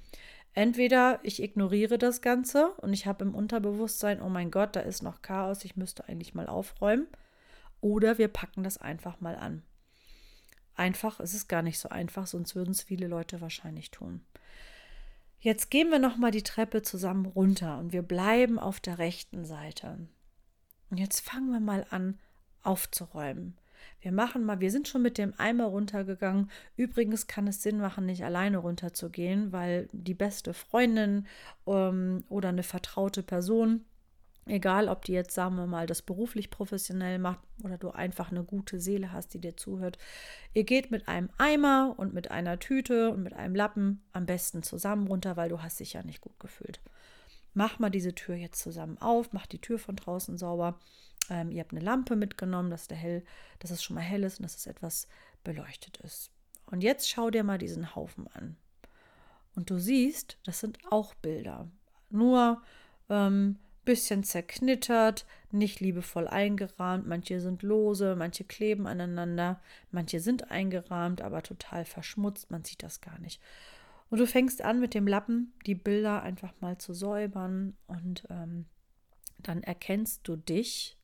Entweder 0.54 1.20
ich 1.24 1.42
ignoriere 1.42 1.98
das 1.98 2.22
Ganze 2.22 2.72
und 2.74 2.94
ich 2.94 3.06
habe 3.06 3.24
im 3.24 3.34
Unterbewusstsein, 3.34 4.22
oh 4.22 4.30
mein 4.30 4.52
Gott, 4.52 4.76
da 4.76 4.82
ist 4.82 5.02
noch 5.02 5.22
Chaos, 5.22 5.64
ich 5.64 5.78
müsste 5.78 6.08
eigentlich 6.10 6.34
mal 6.34 6.48
aufräumen. 6.48 7.08
Oder 7.80 8.18
wir 8.18 8.28
packen 8.28 8.64
das 8.64 8.78
einfach 8.78 9.22
mal 9.22 9.36
an. 9.36 9.64
Einfach 10.76 11.20
ist 11.20 11.34
es 11.34 11.48
gar 11.48 11.62
nicht 11.62 11.80
so 11.80 11.90
einfach, 11.90 12.28
sonst 12.28 12.56
würden 12.56 12.72
es 12.72 12.82
viele 12.82 13.08
Leute 13.08 13.42
wahrscheinlich 13.42 13.92
tun. 13.92 14.22
Jetzt 15.40 15.72
gehen 15.72 15.90
wir 15.90 16.00
noch 16.00 16.18
mal 16.18 16.32
die 16.32 16.44
Treppe 16.44 16.82
zusammen 16.82 17.26
runter 17.26 17.80
und 17.80 17.94
wir 17.94 18.04
bleiben 18.04 18.60
auf 18.60 18.80
der 18.80 19.00
rechten 19.00 19.44
Seite. 19.44 19.98
Und 20.90 20.98
jetzt 20.98 21.22
fangen 21.22 21.52
wir 21.52 21.60
mal 21.60 21.88
an 21.90 22.20
aufzuräumen. 22.62 23.58
Wir 24.00 24.12
machen 24.12 24.44
mal, 24.44 24.60
wir 24.60 24.72
sind 24.72 24.88
schon 24.88 25.02
mit 25.02 25.18
dem 25.18 25.34
Eimer 25.38 25.66
runtergegangen. 25.66 26.50
Übrigens 26.76 27.28
kann 27.28 27.48
es 27.48 27.62
Sinn 27.62 27.80
machen, 27.80 28.06
nicht 28.06 28.24
alleine 28.24 28.58
runterzugehen, 28.58 29.52
weil 29.52 29.88
die 29.92 30.14
beste 30.14 30.54
Freundin 30.54 31.28
ähm, 31.68 32.24
oder 32.30 32.50
eine 32.50 32.64
vertraute 32.64 33.24
Person, 33.24 33.86
egal 34.46 34.88
ob 34.88 35.06
die 35.06 35.14
jetzt, 35.14 35.34
sagen 35.34 35.56
wir 35.56 35.68
mal, 35.68 35.86
das 35.86 36.02
beruflich 36.02 36.50
professionell 36.50 37.20
macht 37.20 37.40
oder 37.64 37.78
du 37.78 37.92
einfach 37.92 38.32
eine 38.32 38.44
gute 38.44 38.80
Seele 38.80 39.12
hast, 39.12 39.34
die 39.34 39.40
dir 39.40 39.56
zuhört, 39.56 39.98
ihr 40.54 40.64
geht 40.64 40.90
mit 40.92 41.08
einem 41.08 41.30
Eimer 41.38 41.94
und 41.98 42.14
mit 42.14 42.32
einer 42.32 42.60
Tüte 42.60 43.12
und 43.12 43.24
mit 43.24 43.34
einem 43.34 43.56
Lappen 43.56 44.02
am 44.14 44.26
besten 44.26 44.64
zusammen 44.64 45.08
runter, 45.08 45.38
weil 45.38 45.50
du 45.50 45.62
hast 45.62 45.80
dich 45.80 45.94
ja 45.94 46.04
nicht 46.04 46.22
gut 46.22 46.40
gefühlt. 46.40 46.80
Mach 47.54 47.80
mal 47.80 47.90
diese 47.90 48.16
Tür 48.16 48.36
jetzt 48.36 48.62
zusammen 48.62 48.98
auf, 49.00 49.34
mach 49.34 49.46
die 49.46 49.60
Tür 49.60 49.78
von 49.78 49.96
draußen 49.96 50.38
sauber 50.38 50.80
ähm, 51.32 51.50
ihr 51.50 51.62
habt 51.62 51.72
eine 51.72 51.82
Lampe 51.82 52.16
mitgenommen, 52.16 52.70
dass, 52.70 52.88
der 52.88 52.98
hell, 52.98 53.24
dass 53.60 53.72
es 53.72 53.82
schon 53.82 53.96
mal 53.96 54.02
hell 54.02 54.24
ist 54.24 54.40
und 54.40 54.44
dass 54.44 54.58
es 54.58 54.68
etwas 54.68 55.08
beleuchtet 55.44 55.98
ist. 56.02 56.30
Und 56.66 56.84
jetzt 56.84 57.10
schau 57.10 57.32
dir 57.32 57.44
mal 57.44 57.58
diesen 57.58 57.96
Haufen 57.96 58.28
an. 58.34 58.58
Und 59.56 59.70
du 59.70 59.80
siehst, 59.80 60.38
das 60.44 60.60
sind 60.60 60.78
auch 60.92 61.14
Bilder. 61.16 61.70
Nur 62.10 62.62
ähm, 63.10 63.58
bisschen 63.86 64.24
zerknittert, 64.24 65.26
nicht 65.52 65.80
liebevoll 65.80 66.28
eingerahmt. 66.28 67.08
Manche 67.08 67.40
sind 67.40 67.64
lose, 67.64 68.16
manche 68.16 68.44
kleben 68.44 68.86
aneinander, 68.86 69.62
manche 69.90 70.20
sind 70.20 70.52
eingerahmt, 70.52 71.22
aber 71.22 71.44
total 71.44 71.86
verschmutzt. 71.86 72.52
Man 72.52 72.64
sieht 72.64 72.84
das 72.84 73.02
gar 73.02 73.20
nicht. 73.20 73.42
Und 74.10 74.20
du 74.20 74.28
fängst 74.28 74.62
an, 74.62 74.82
mit 74.82 74.94
dem 74.94 75.08
Lappen 75.08 75.54
die 75.66 75.76
Bilder 75.76 76.22
einfach 76.22 76.54
mal 76.60 76.78
zu 76.78 76.94
säubern 76.94 77.78
und 77.88 78.28
ähm, 78.30 78.66
dann 79.40 79.64
erkennst 79.64 80.28
du 80.28 80.36
dich 80.36 80.98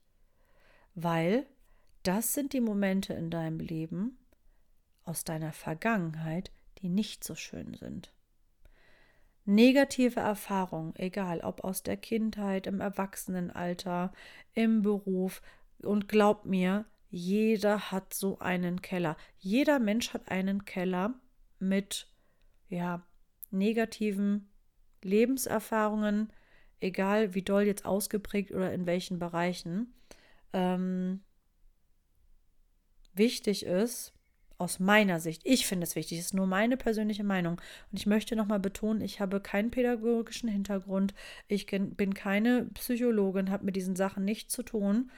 weil 0.98 1.46
das 2.02 2.34
sind 2.34 2.54
die 2.54 2.60
Momente 2.60 3.14
in 3.14 3.30
deinem 3.30 3.60
Leben 3.60 4.18
aus 5.04 5.24
deiner 5.24 5.54
Vergangenheit, 5.54 6.52
die 6.80 6.90
nicht 6.90 7.24
so 7.24 7.36
schön 7.36 7.76
sind. 7.76 8.12
Negative 9.46 10.20
Erfahrungen, 10.20 10.96
egal 10.96 11.42
ob 11.42 11.64
aus 11.64 11.84
der 11.84 11.98
Kindheit, 11.98 12.66
im 12.66 12.82
Erwachsenenalter, 12.82 14.12
im 14.56 14.82
Beruf, 14.82 15.44
und 15.84 16.08
glaub 16.08 16.46
mir, 16.46 16.86
jeder 17.12 17.92
hat 17.92 18.16
so 18.16 18.40
einen 18.40 18.82
Keller. 18.82 19.18
Jeder 19.38 19.78
Mensch 19.78 20.16
hat 20.16 20.32
einen 20.32 20.66
Keller 20.66 21.14
mit 21.60 22.08
ja, 22.70 23.06
negativen 23.52 24.50
Lebenserfahrungen, 25.04 26.34
egal 26.80 27.36
wie 27.36 27.44
doll 27.44 27.64
jetzt 27.64 27.86
ausgeprägt 27.86 28.52
oder 28.52 28.74
in 28.74 28.88
welchen 28.88 29.20
Bereichen 29.20 29.94
ähm, 30.54 31.22
wichtig 33.14 33.66
ist, 33.66 34.14
aus 34.58 34.80
meiner 34.80 35.20
Sicht, 35.20 35.44
ich 35.46 35.68
finde 35.68 35.84
es 35.84 35.96
wichtig, 35.96 36.18
ist 36.18 36.34
nur 36.34 36.48
meine 36.48 36.78
persönliche 36.78 37.24
Meinung. 37.24 37.62
Und 37.92 38.00
ich 38.00 38.08
möchte 38.08 38.36
nochmal 38.36 38.60
betonen, 38.60 39.02
ich 39.02 39.20
habe 39.20 39.40
keinen 39.40 39.70
pädagogischen 39.70 40.50
Hintergrund, 40.50 41.14
ich 41.48 41.68
bin 41.68 42.14
keine 42.14 42.66
Psychologin, 42.74 43.52
habe 43.52 43.66
mit 43.66 43.76
diesen 43.76 43.96
Sachen 43.96 44.26
nichts 44.26 44.54
zu 44.54 44.64
tun, 44.64 45.12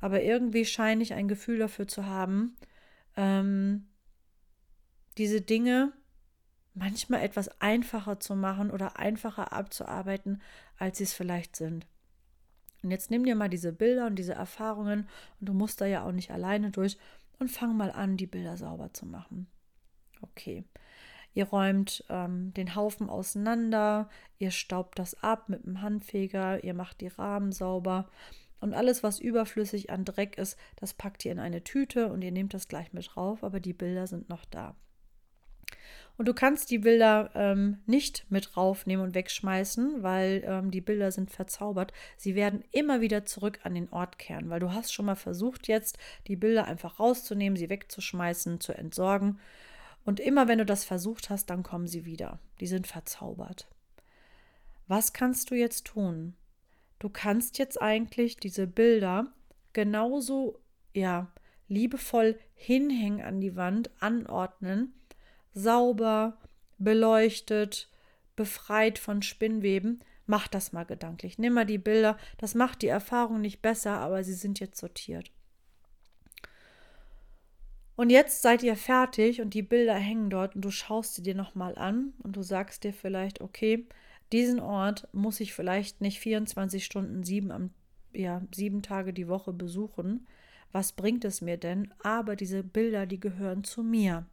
aber 0.00 0.22
irgendwie 0.22 0.64
scheine 0.66 1.02
ich 1.02 1.14
ein 1.14 1.28
Gefühl 1.28 1.58
dafür 1.58 1.88
zu 1.88 2.06
haben, 2.06 2.56
ähm, 3.16 3.88
diese 5.16 5.40
Dinge 5.40 5.92
manchmal 6.74 7.22
etwas 7.22 7.60
einfacher 7.60 8.20
zu 8.20 8.34
machen 8.34 8.70
oder 8.70 8.98
einfacher 8.98 9.52
abzuarbeiten, 9.52 10.42
als 10.78 10.98
sie 10.98 11.04
es 11.04 11.14
vielleicht 11.14 11.56
sind. 11.56 11.86
Und 12.82 12.90
jetzt 12.90 13.10
nimm 13.10 13.24
dir 13.24 13.34
mal 13.34 13.48
diese 13.48 13.72
Bilder 13.72 14.06
und 14.06 14.16
diese 14.16 14.34
Erfahrungen 14.34 15.08
und 15.40 15.48
du 15.48 15.52
musst 15.52 15.80
da 15.80 15.86
ja 15.86 16.04
auch 16.04 16.12
nicht 16.12 16.30
alleine 16.30 16.70
durch 16.70 16.98
und 17.38 17.50
fang 17.50 17.76
mal 17.76 17.90
an, 17.90 18.16
die 18.16 18.26
Bilder 18.26 18.56
sauber 18.56 18.92
zu 18.92 19.06
machen. 19.06 19.46
Okay. 20.20 20.64
Ihr 21.34 21.46
räumt 21.46 22.04
ähm, 22.10 22.52
den 22.54 22.74
Haufen 22.74 23.08
auseinander, 23.08 24.10
ihr 24.38 24.50
staubt 24.50 24.98
das 24.98 25.22
ab 25.22 25.48
mit 25.48 25.64
dem 25.64 25.80
Handfeger, 25.80 26.62
ihr 26.62 26.74
macht 26.74 27.00
die 27.00 27.08
Rahmen 27.08 27.52
sauber 27.52 28.08
und 28.60 28.74
alles, 28.74 29.02
was 29.02 29.18
überflüssig 29.18 29.90
an 29.90 30.04
Dreck 30.04 30.38
ist, 30.38 30.56
das 30.76 30.94
packt 30.94 31.24
ihr 31.24 31.32
in 31.32 31.40
eine 31.40 31.64
Tüte 31.64 32.12
und 32.12 32.22
ihr 32.22 32.30
nehmt 32.30 32.54
das 32.54 32.68
gleich 32.68 32.92
mit 32.92 33.10
drauf, 33.12 33.42
aber 33.42 33.60
die 33.60 33.72
Bilder 33.72 34.06
sind 34.06 34.28
noch 34.28 34.44
da. 34.44 34.76
Und 36.18 36.28
du 36.28 36.34
kannst 36.34 36.70
die 36.70 36.78
Bilder 36.78 37.30
ähm, 37.34 37.78
nicht 37.86 38.26
mit 38.28 38.56
raufnehmen 38.56 39.04
und 39.04 39.14
wegschmeißen, 39.14 40.02
weil 40.02 40.42
ähm, 40.46 40.70
die 40.70 40.80
Bilder 40.80 41.10
sind 41.10 41.30
verzaubert. 41.30 41.92
Sie 42.16 42.34
werden 42.34 42.64
immer 42.70 43.00
wieder 43.00 43.24
zurück 43.24 43.60
an 43.62 43.74
den 43.74 43.90
Ort 43.90 44.18
kehren, 44.18 44.50
weil 44.50 44.60
du 44.60 44.72
hast 44.72 44.92
schon 44.92 45.06
mal 45.06 45.16
versucht, 45.16 45.68
jetzt 45.68 45.98
die 46.26 46.36
Bilder 46.36 46.66
einfach 46.66 47.00
rauszunehmen, 47.00 47.56
sie 47.56 47.70
wegzuschmeißen, 47.70 48.60
zu 48.60 48.72
entsorgen. 48.72 49.38
Und 50.04 50.20
immer 50.20 50.48
wenn 50.48 50.58
du 50.58 50.66
das 50.66 50.84
versucht 50.84 51.30
hast, 51.30 51.46
dann 51.50 51.62
kommen 51.62 51.86
sie 51.86 52.04
wieder. 52.04 52.38
Die 52.60 52.66
sind 52.66 52.86
verzaubert. 52.86 53.68
Was 54.88 55.12
kannst 55.12 55.50
du 55.50 55.54
jetzt 55.54 55.86
tun? 55.86 56.34
Du 56.98 57.08
kannst 57.08 57.58
jetzt 57.58 57.80
eigentlich 57.80 58.36
diese 58.36 58.66
Bilder 58.66 59.32
genauso, 59.72 60.60
ja, 60.92 61.32
liebevoll 61.68 62.38
hinhängen 62.54 63.22
an 63.22 63.40
die 63.40 63.56
Wand, 63.56 63.90
anordnen, 64.00 64.92
sauber, 65.54 66.38
beleuchtet, 66.78 67.88
befreit 68.36 68.98
von 68.98 69.22
Spinnweben. 69.22 70.02
Mach 70.26 70.48
das 70.48 70.72
mal 70.72 70.84
gedanklich. 70.84 71.38
Nimm 71.38 71.54
mal 71.54 71.66
die 71.66 71.78
Bilder. 71.78 72.16
Das 72.38 72.54
macht 72.54 72.82
die 72.82 72.88
Erfahrung 72.88 73.40
nicht 73.40 73.60
besser, 73.62 73.98
aber 73.98 74.24
sie 74.24 74.34
sind 74.34 74.60
jetzt 74.60 74.80
sortiert. 74.80 75.30
Und 77.94 78.10
jetzt 78.10 78.42
seid 78.42 78.62
ihr 78.62 78.76
fertig 78.76 79.40
und 79.40 79.54
die 79.54 79.62
Bilder 79.62 79.94
hängen 79.94 80.30
dort 80.30 80.56
und 80.56 80.64
du 80.64 80.70
schaust 80.70 81.14
sie 81.14 81.22
dir 81.22 81.34
nochmal 81.34 81.76
an 81.76 82.14
und 82.22 82.36
du 82.36 82.42
sagst 82.42 82.84
dir 82.84 82.92
vielleicht, 82.92 83.40
okay, 83.40 83.86
diesen 84.32 84.60
Ort 84.60 85.06
muss 85.12 85.40
ich 85.40 85.52
vielleicht 85.52 86.00
nicht 86.00 86.18
24 86.18 86.84
Stunden, 86.84 87.22
sieben, 87.22 87.52
am, 87.52 87.70
ja, 88.12 88.40
sieben 88.54 88.82
Tage 88.82 89.12
die 89.12 89.28
Woche 89.28 89.52
besuchen. 89.52 90.26
Was 90.72 90.92
bringt 90.92 91.24
es 91.26 91.42
mir 91.42 91.58
denn? 91.58 91.92
Aber 92.02 92.34
diese 92.34 92.64
Bilder, 92.64 93.04
die 93.04 93.20
gehören 93.20 93.62
zu 93.62 93.82
mir. 93.82 94.24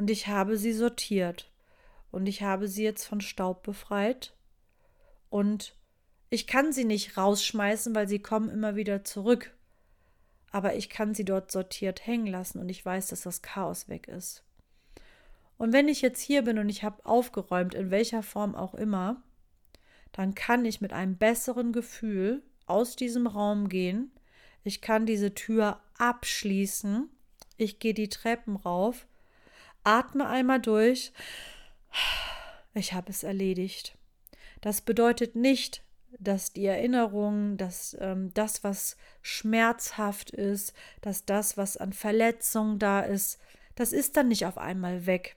Und 0.00 0.08
ich 0.08 0.28
habe 0.28 0.56
sie 0.56 0.72
sortiert. 0.72 1.50
Und 2.10 2.26
ich 2.26 2.42
habe 2.42 2.68
sie 2.68 2.82
jetzt 2.82 3.04
von 3.04 3.20
Staub 3.20 3.62
befreit. 3.62 4.32
Und 5.28 5.74
ich 6.30 6.46
kann 6.46 6.72
sie 6.72 6.86
nicht 6.86 7.18
rausschmeißen, 7.18 7.94
weil 7.94 8.08
sie 8.08 8.18
kommen 8.18 8.48
immer 8.48 8.76
wieder 8.76 9.04
zurück. 9.04 9.54
Aber 10.52 10.74
ich 10.74 10.88
kann 10.88 11.12
sie 11.12 11.26
dort 11.26 11.52
sortiert 11.52 12.06
hängen 12.06 12.28
lassen 12.28 12.60
und 12.60 12.70
ich 12.70 12.82
weiß, 12.82 13.08
dass 13.08 13.20
das 13.20 13.42
Chaos 13.42 13.90
weg 13.90 14.08
ist. 14.08 14.42
Und 15.58 15.74
wenn 15.74 15.86
ich 15.86 16.00
jetzt 16.00 16.22
hier 16.22 16.44
bin 16.44 16.58
und 16.58 16.70
ich 16.70 16.82
habe 16.82 17.04
aufgeräumt, 17.04 17.74
in 17.74 17.90
welcher 17.90 18.22
Form 18.22 18.54
auch 18.54 18.72
immer, 18.72 19.22
dann 20.12 20.34
kann 20.34 20.64
ich 20.64 20.80
mit 20.80 20.94
einem 20.94 21.18
besseren 21.18 21.74
Gefühl 21.74 22.42
aus 22.64 22.96
diesem 22.96 23.26
Raum 23.26 23.68
gehen. 23.68 24.10
Ich 24.64 24.80
kann 24.80 25.04
diese 25.04 25.34
Tür 25.34 25.78
abschließen. 25.98 27.10
Ich 27.58 27.80
gehe 27.80 27.92
die 27.92 28.08
Treppen 28.08 28.56
rauf 28.56 29.06
Atme 29.84 30.26
einmal 30.26 30.60
durch. 30.60 31.12
Ich 32.74 32.92
habe 32.92 33.10
es 33.10 33.22
erledigt. 33.22 33.98
Das 34.60 34.80
bedeutet 34.80 35.34
nicht, 35.34 35.82
dass 36.18 36.52
die 36.52 36.66
Erinnerung, 36.66 37.56
dass 37.56 37.96
ähm, 38.00 38.32
das, 38.34 38.62
was 38.64 38.96
schmerzhaft 39.22 40.30
ist, 40.30 40.74
dass 41.00 41.24
das, 41.24 41.56
was 41.56 41.76
an 41.76 41.92
Verletzung 41.92 42.78
da 42.78 43.00
ist, 43.00 43.38
das 43.74 43.92
ist 43.92 44.16
dann 44.16 44.28
nicht 44.28 44.46
auf 44.46 44.58
einmal 44.58 45.06
weg. 45.06 45.36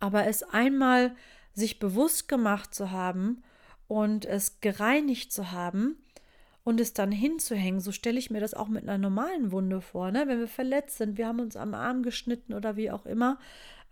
Aber 0.00 0.26
es 0.26 0.42
einmal 0.42 1.14
sich 1.52 1.78
bewusst 1.78 2.28
gemacht 2.28 2.74
zu 2.74 2.90
haben 2.90 3.42
und 3.86 4.24
es 4.24 4.60
gereinigt 4.60 5.32
zu 5.32 5.52
haben, 5.52 6.03
und 6.64 6.80
es 6.80 6.92
dann 6.94 7.12
hinzuhängen, 7.12 7.80
so 7.80 7.92
stelle 7.92 8.18
ich 8.18 8.30
mir 8.30 8.40
das 8.40 8.54
auch 8.54 8.68
mit 8.68 8.82
einer 8.82 8.98
normalen 8.98 9.52
Wunde 9.52 9.80
vor. 9.80 10.10
Ne? 10.10 10.24
Wenn 10.26 10.40
wir 10.40 10.48
verletzt 10.48 10.98
sind, 10.98 11.18
wir 11.18 11.28
haben 11.28 11.40
uns 11.40 11.56
am 11.56 11.74
Arm 11.74 12.02
geschnitten 12.02 12.54
oder 12.54 12.76
wie 12.76 12.90
auch 12.90 13.06
immer. 13.06 13.38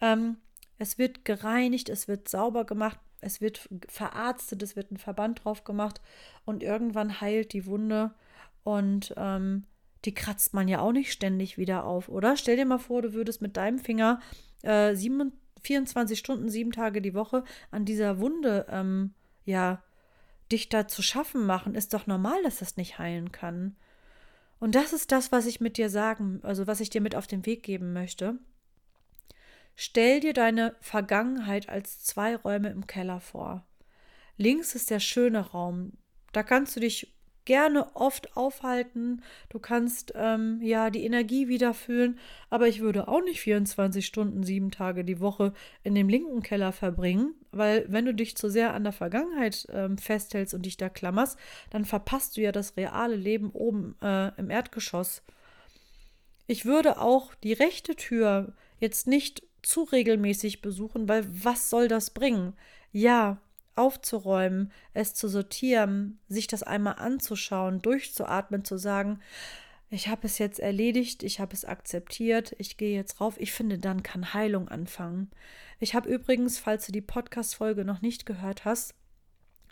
Ähm, 0.00 0.36
es 0.78 0.98
wird 0.98 1.24
gereinigt, 1.24 1.88
es 1.88 2.08
wird 2.08 2.28
sauber 2.28 2.64
gemacht, 2.64 2.98
es 3.20 3.40
wird 3.40 3.68
verarztet, 3.88 4.62
es 4.62 4.74
wird 4.74 4.90
ein 4.90 4.96
Verband 4.96 5.44
drauf 5.44 5.64
gemacht 5.64 6.00
und 6.44 6.62
irgendwann 6.62 7.20
heilt 7.20 7.52
die 7.52 7.66
Wunde 7.66 8.12
und 8.64 9.14
ähm, 9.16 9.64
die 10.04 10.14
kratzt 10.14 10.54
man 10.54 10.66
ja 10.66 10.80
auch 10.80 10.90
nicht 10.90 11.12
ständig 11.12 11.58
wieder 11.58 11.84
auf, 11.84 12.08
oder? 12.08 12.36
Stell 12.36 12.56
dir 12.56 12.64
mal 12.64 12.78
vor, 12.78 13.02
du 13.02 13.12
würdest 13.12 13.42
mit 13.42 13.56
deinem 13.56 13.78
Finger 13.78 14.18
äh, 14.62 14.94
47 14.94 15.42
24 15.62 16.18
Stunden, 16.18 16.48
sieben 16.48 16.72
Tage 16.72 17.00
die 17.00 17.14
Woche 17.14 17.44
an 17.70 17.84
dieser 17.84 18.18
Wunde, 18.18 18.66
ähm, 18.68 19.14
ja, 19.44 19.82
dich 20.52 20.68
da 20.68 20.86
zu 20.86 21.02
schaffen 21.02 21.46
machen, 21.46 21.74
ist 21.74 21.94
doch 21.94 22.06
normal, 22.06 22.42
dass 22.42 22.58
das 22.58 22.76
nicht 22.76 22.98
heilen 22.98 23.32
kann. 23.32 23.76
Und 24.60 24.74
das 24.74 24.92
ist 24.92 25.10
das, 25.10 25.32
was 25.32 25.46
ich 25.46 25.60
mit 25.60 25.76
dir 25.76 25.90
sagen, 25.90 26.40
also 26.44 26.66
was 26.66 26.80
ich 26.80 26.90
dir 26.90 27.00
mit 27.00 27.16
auf 27.16 27.26
den 27.26 27.44
Weg 27.46 27.62
geben 27.62 27.92
möchte. 27.92 28.38
Stell 29.74 30.20
dir 30.20 30.34
deine 30.34 30.76
Vergangenheit 30.80 31.68
als 31.68 32.04
zwei 32.04 32.36
Räume 32.36 32.70
im 32.70 32.86
Keller 32.86 33.20
vor. 33.20 33.66
Links 34.36 34.74
ist 34.74 34.90
der 34.90 35.00
schöne 35.00 35.40
Raum. 35.40 35.94
Da 36.32 36.42
kannst 36.42 36.76
du 36.76 36.80
dich 36.80 37.12
gerne 37.44 37.94
oft 37.94 38.36
aufhalten. 38.36 39.22
Du 39.48 39.58
kannst 39.58 40.12
ähm, 40.14 40.60
ja 40.62 40.90
die 40.90 41.04
Energie 41.04 41.48
wieder 41.48 41.74
fühlen, 41.74 42.18
aber 42.50 42.68
ich 42.68 42.80
würde 42.80 43.08
auch 43.08 43.22
nicht 43.22 43.40
24 43.40 44.06
Stunden, 44.06 44.42
sieben 44.42 44.70
Tage 44.70 45.04
die 45.04 45.20
Woche 45.20 45.52
in 45.82 45.94
dem 45.94 46.08
linken 46.08 46.42
Keller 46.42 46.72
verbringen, 46.72 47.34
weil 47.50 47.84
wenn 47.88 48.04
du 48.04 48.14
dich 48.14 48.36
zu 48.36 48.48
sehr 48.48 48.74
an 48.74 48.84
der 48.84 48.92
Vergangenheit 48.92 49.66
ähm, 49.72 49.98
festhältst 49.98 50.54
und 50.54 50.66
dich 50.66 50.76
da 50.76 50.88
klammerst, 50.88 51.38
dann 51.70 51.84
verpasst 51.84 52.36
du 52.36 52.40
ja 52.40 52.52
das 52.52 52.76
reale 52.76 53.16
Leben 53.16 53.50
oben 53.50 53.96
äh, 54.02 54.30
im 54.38 54.50
Erdgeschoss. 54.50 55.22
Ich 56.46 56.64
würde 56.64 57.00
auch 57.00 57.34
die 57.36 57.52
rechte 57.52 57.96
Tür 57.96 58.52
jetzt 58.78 59.06
nicht 59.06 59.42
zu 59.62 59.84
regelmäßig 59.84 60.60
besuchen, 60.60 61.08
weil 61.08 61.24
was 61.28 61.70
soll 61.70 61.88
das 61.88 62.10
bringen? 62.10 62.54
Ja, 62.90 63.40
aufzuräumen, 63.74 64.72
es 64.94 65.14
zu 65.14 65.28
sortieren, 65.28 66.20
sich 66.28 66.46
das 66.46 66.62
einmal 66.62 66.96
anzuschauen, 66.98 67.82
durchzuatmen, 67.82 68.64
zu 68.64 68.76
sagen, 68.76 69.20
ich 69.90 70.08
habe 70.08 70.26
es 70.26 70.38
jetzt 70.38 70.58
erledigt, 70.58 71.22
ich 71.22 71.38
habe 71.38 71.52
es 71.52 71.66
akzeptiert, 71.66 72.54
ich 72.56 72.78
gehe 72.78 72.96
jetzt 72.96 73.20
rauf. 73.20 73.38
Ich 73.38 73.52
finde, 73.52 73.78
dann 73.78 74.02
kann 74.02 74.32
Heilung 74.32 74.68
anfangen. 74.68 75.30
Ich 75.80 75.94
habe 75.94 76.08
übrigens, 76.08 76.58
falls 76.58 76.86
du 76.86 76.92
die 76.92 77.02
Podcast-Folge 77.02 77.84
noch 77.84 78.00
nicht 78.00 78.24
gehört 78.24 78.64
hast, 78.64 78.94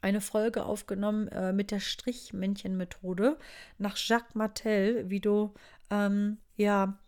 eine 0.03 0.21
Folge 0.21 0.65
aufgenommen 0.65 1.29
äh, 1.29 1.55
mit 1.55 1.71
der 1.71 1.81
Strichmännchen-Methode 1.81 3.39
nach 3.79 3.97
Jacques 3.97 4.35
Martel, 4.35 5.09
wie 5.09 5.21
du 5.21 5.55
ähm, 5.91 6.37
ja 6.57 6.99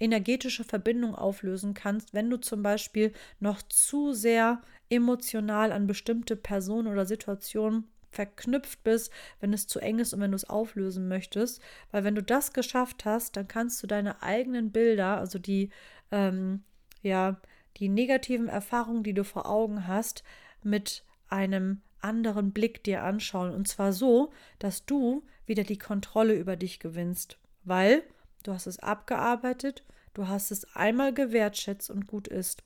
energetische 0.00 0.64
Verbindung 0.64 1.14
auflösen 1.14 1.74
kannst, 1.74 2.14
wenn 2.14 2.30
du 2.30 2.38
zum 2.38 2.62
Beispiel 2.62 3.12
noch 3.38 3.62
zu 3.62 4.12
sehr 4.12 4.62
emotional 4.88 5.70
an 5.70 5.86
bestimmte 5.86 6.34
Personen 6.34 6.88
oder 6.88 7.06
Situationen 7.06 7.84
verknüpft 8.10 8.82
bist, 8.82 9.12
wenn 9.38 9.52
es 9.52 9.68
zu 9.68 9.78
eng 9.78 10.00
ist 10.00 10.12
und 10.12 10.20
wenn 10.20 10.32
du 10.32 10.36
es 10.36 10.48
auflösen 10.48 11.06
möchtest. 11.06 11.60
Weil 11.92 12.02
wenn 12.02 12.16
du 12.16 12.22
das 12.22 12.52
geschafft 12.52 13.04
hast, 13.04 13.36
dann 13.36 13.46
kannst 13.46 13.82
du 13.82 13.86
deine 13.86 14.22
eigenen 14.22 14.72
Bilder, 14.72 15.18
also 15.18 15.38
die, 15.38 15.70
ähm, 16.10 16.64
ja, 17.02 17.40
die 17.76 17.88
negativen 17.88 18.48
Erfahrungen, 18.48 19.04
die 19.04 19.14
du 19.14 19.22
vor 19.22 19.48
Augen 19.48 19.86
hast, 19.86 20.24
mit 20.62 21.04
einem 21.28 21.82
anderen 22.00 22.52
Blick 22.52 22.82
dir 22.82 23.04
anschauen. 23.04 23.54
Und 23.54 23.68
zwar 23.68 23.92
so, 23.92 24.32
dass 24.58 24.86
du 24.86 25.22
wieder 25.46 25.62
die 25.62 25.78
Kontrolle 25.78 26.34
über 26.34 26.56
dich 26.56 26.80
gewinnst. 26.80 27.38
Weil 27.62 28.02
du 28.42 28.52
hast 28.52 28.66
es 28.66 28.78
abgearbeitet, 28.78 29.82
du 30.14 30.28
hast 30.28 30.50
es 30.50 30.64
einmal 30.74 31.12
gewertschätzt 31.12 31.90
und 31.90 32.06
gut 32.06 32.28
ist. 32.28 32.62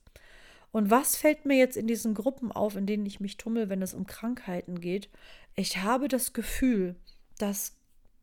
Und 0.71 0.89
was 0.89 1.15
fällt 1.15 1.45
mir 1.45 1.57
jetzt 1.57 1.77
in 1.77 1.87
diesen 1.87 2.13
Gruppen 2.13 2.51
auf, 2.51 2.75
in 2.75 2.85
denen 2.85 3.05
ich 3.05 3.21
mich 3.21 3.37
tummel, 3.37 3.69
wenn 3.69 3.81
es 3.81 3.93
um 3.93 4.05
Krankheiten 4.05 4.81
geht? 4.81 5.09
Ich 5.55 5.77
habe 5.77 6.09
das 6.09 6.33
Gefühl, 6.33 6.95
dass, 7.37 7.77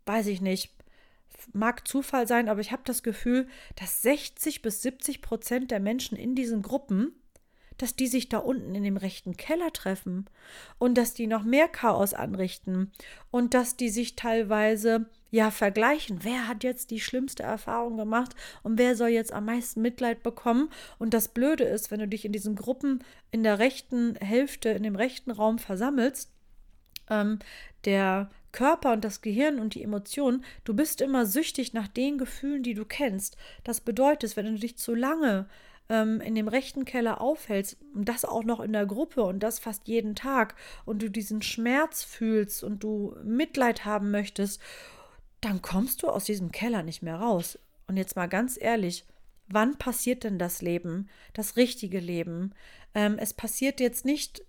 weiß 0.04 0.26
ich 0.26 0.42
nicht, 0.42 0.71
mag 1.52 1.88
Zufall 1.88 2.28
sein, 2.28 2.49
aber 2.49 2.61
ich 2.61 2.73
habe 2.73 2.82
das 2.85 3.02
Gefühl, 3.02 3.49
dass 3.76 4.02
60 4.02 4.62
bis 4.62 4.82
70 4.82 5.23
Prozent 5.23 5.71
der 5.71 5.80
Menschen 5.80 6.16
in 6.16 6.35
diesen 6.35 6.62
Gruppen, 6.62 7.12
dass 7.79 7.97
die 7.97 8.07
sich 8.07 8.29
da 8.29 8.38
unten 8.38 8.75
in 8.75 8.85
dem 8.85 8.97
rechten 8.97 9.37
Keller 9.37 9.73
treffen 9.73 10.26
und 10.79 10.97
dass 10.97 11.14
die 11.14 11.26
noch 11.26 11.45
mehr 11.45 11.69
Chaos 11.69 12.14
anrichten 12.14 12.93
und 13.31 13.55
dass 13.55 13.76
die 13.76 13.88
sich 13.88 14.17
teilweise 14.17 15.07
ja 15.31 15.50
vergleichen, 15.50 16.21
wer 16.23 16.47
hat 16.47 16.62
jetzt 16.62 16.91
die 16.91 17.00
schlimmste 17.00 17.43
Erfahrung 17.43 17.97
gemacht 17.97 18.37
und 18.62 18.79
wer 18.79 18.95
soll 18.95 19.09
jetzt 19.09 19.33
am 19.33 19.47
meisten 19.47 19.81
Mitleid 19.81 20.23
bekommen. 20.23 20.69
Und 20.99 21.14
das 21.14 21.29
Blöde 21.29 21.64
ist, 21.64 21.91
wenn 21.91 22.00
du 22.00 22.06
dich 22.06 22.25
in 22.25 22.32
diesen 22.32 22.54
Gruppen 22.54 23.02
in 23.30 23.43
der 23.43 23.58
rechten 23.58 24.15
Hälfte, 24.17 24.69
in 24.69 24.82
dem 24.82 24.95
rechten 24.95 25.30
Raum 25.30 25.58
versammelst, 25.58 26.30
ähm, 27.08 27.39
der 27.87 28.30
Körper 28.52 28.93
und 28.93 29.04
das 29.04 29.23
Gehirn 29.23 29.58
und 29.58 29.75
die 29.75 29.82
Emotionen, 29.82 30.45
du 30.65 30.75
bist 30.75 31.00
immer 31.00 31.25
süchtig 31.25 31.73
nach 31.73 31.89
den 31.89 32.19
Gefühlen, 32.19 32.63
die 32.63 32.75
du 32.75 32.85
kennst. 32.85 33.39
Das 33.65 33.80
bedeutet, 33.80 34.37
wenn 34.37 34.47
du 34.47 34.58
dich 34.58 34.76
zu 34.76 34.95
lange 34.95 35.49
ähm, 35.88 36.21
in 36.21 36.34
dem 36.34 36.49
rechten 36.49 36.84
Keller 36.84 37.21
aufhältst 37.21 37.76
und 37.95 38.08
das 38.08 38.25
auch 38.25 38.45
noch 38.45 38.60
in 38.60 38.73
der 38.73 38.86
Gruppe 38.86 39.23
und 39.23 39.40
das 39.40 39.58
fast 39.58 39.88
jeden 39.88 40.14
Tag 40.14 40.54
und 40.84 41.02
du 41.02 41.10
diesen 41.10 41.42
Schmerz 41.42 42.02
fühlst 42.02 42.62
und 42.62 42.82
du 42.82 43.16
Mitleid 43.25 43.84
haben 43.84 44.10
möchtest 44.10 44.60
dann 45.42 45.60
kommst 45.60 46.02
du 46.02 46.08
aus 46.08 46.25
diesem 46.25 46.50
Keller 46.52 46.82
nicht 46.82 47.02
mehr 47.02 47.16
raus. 47.16 47.58
Und 47.86 47.99
jetzt 47.99 48.16
mal 48.16 48.28
ganz 48.28 48.56
ehrlich, 48.58 49.04
wann 49.49 49.76
passiert 49.76 50.25
denn 50.25 50.38
das 50.38 50.62
Leben, 50.62 51.10
das 51.34 51.56
richtige 51.56 51.99
Leben? 51.99 52.54
Ähm, 52.95 53.18
es 53.18 53.34
passiert 53.34 53.80
jetzt 53.80 54.06
nicht 54.06 54.42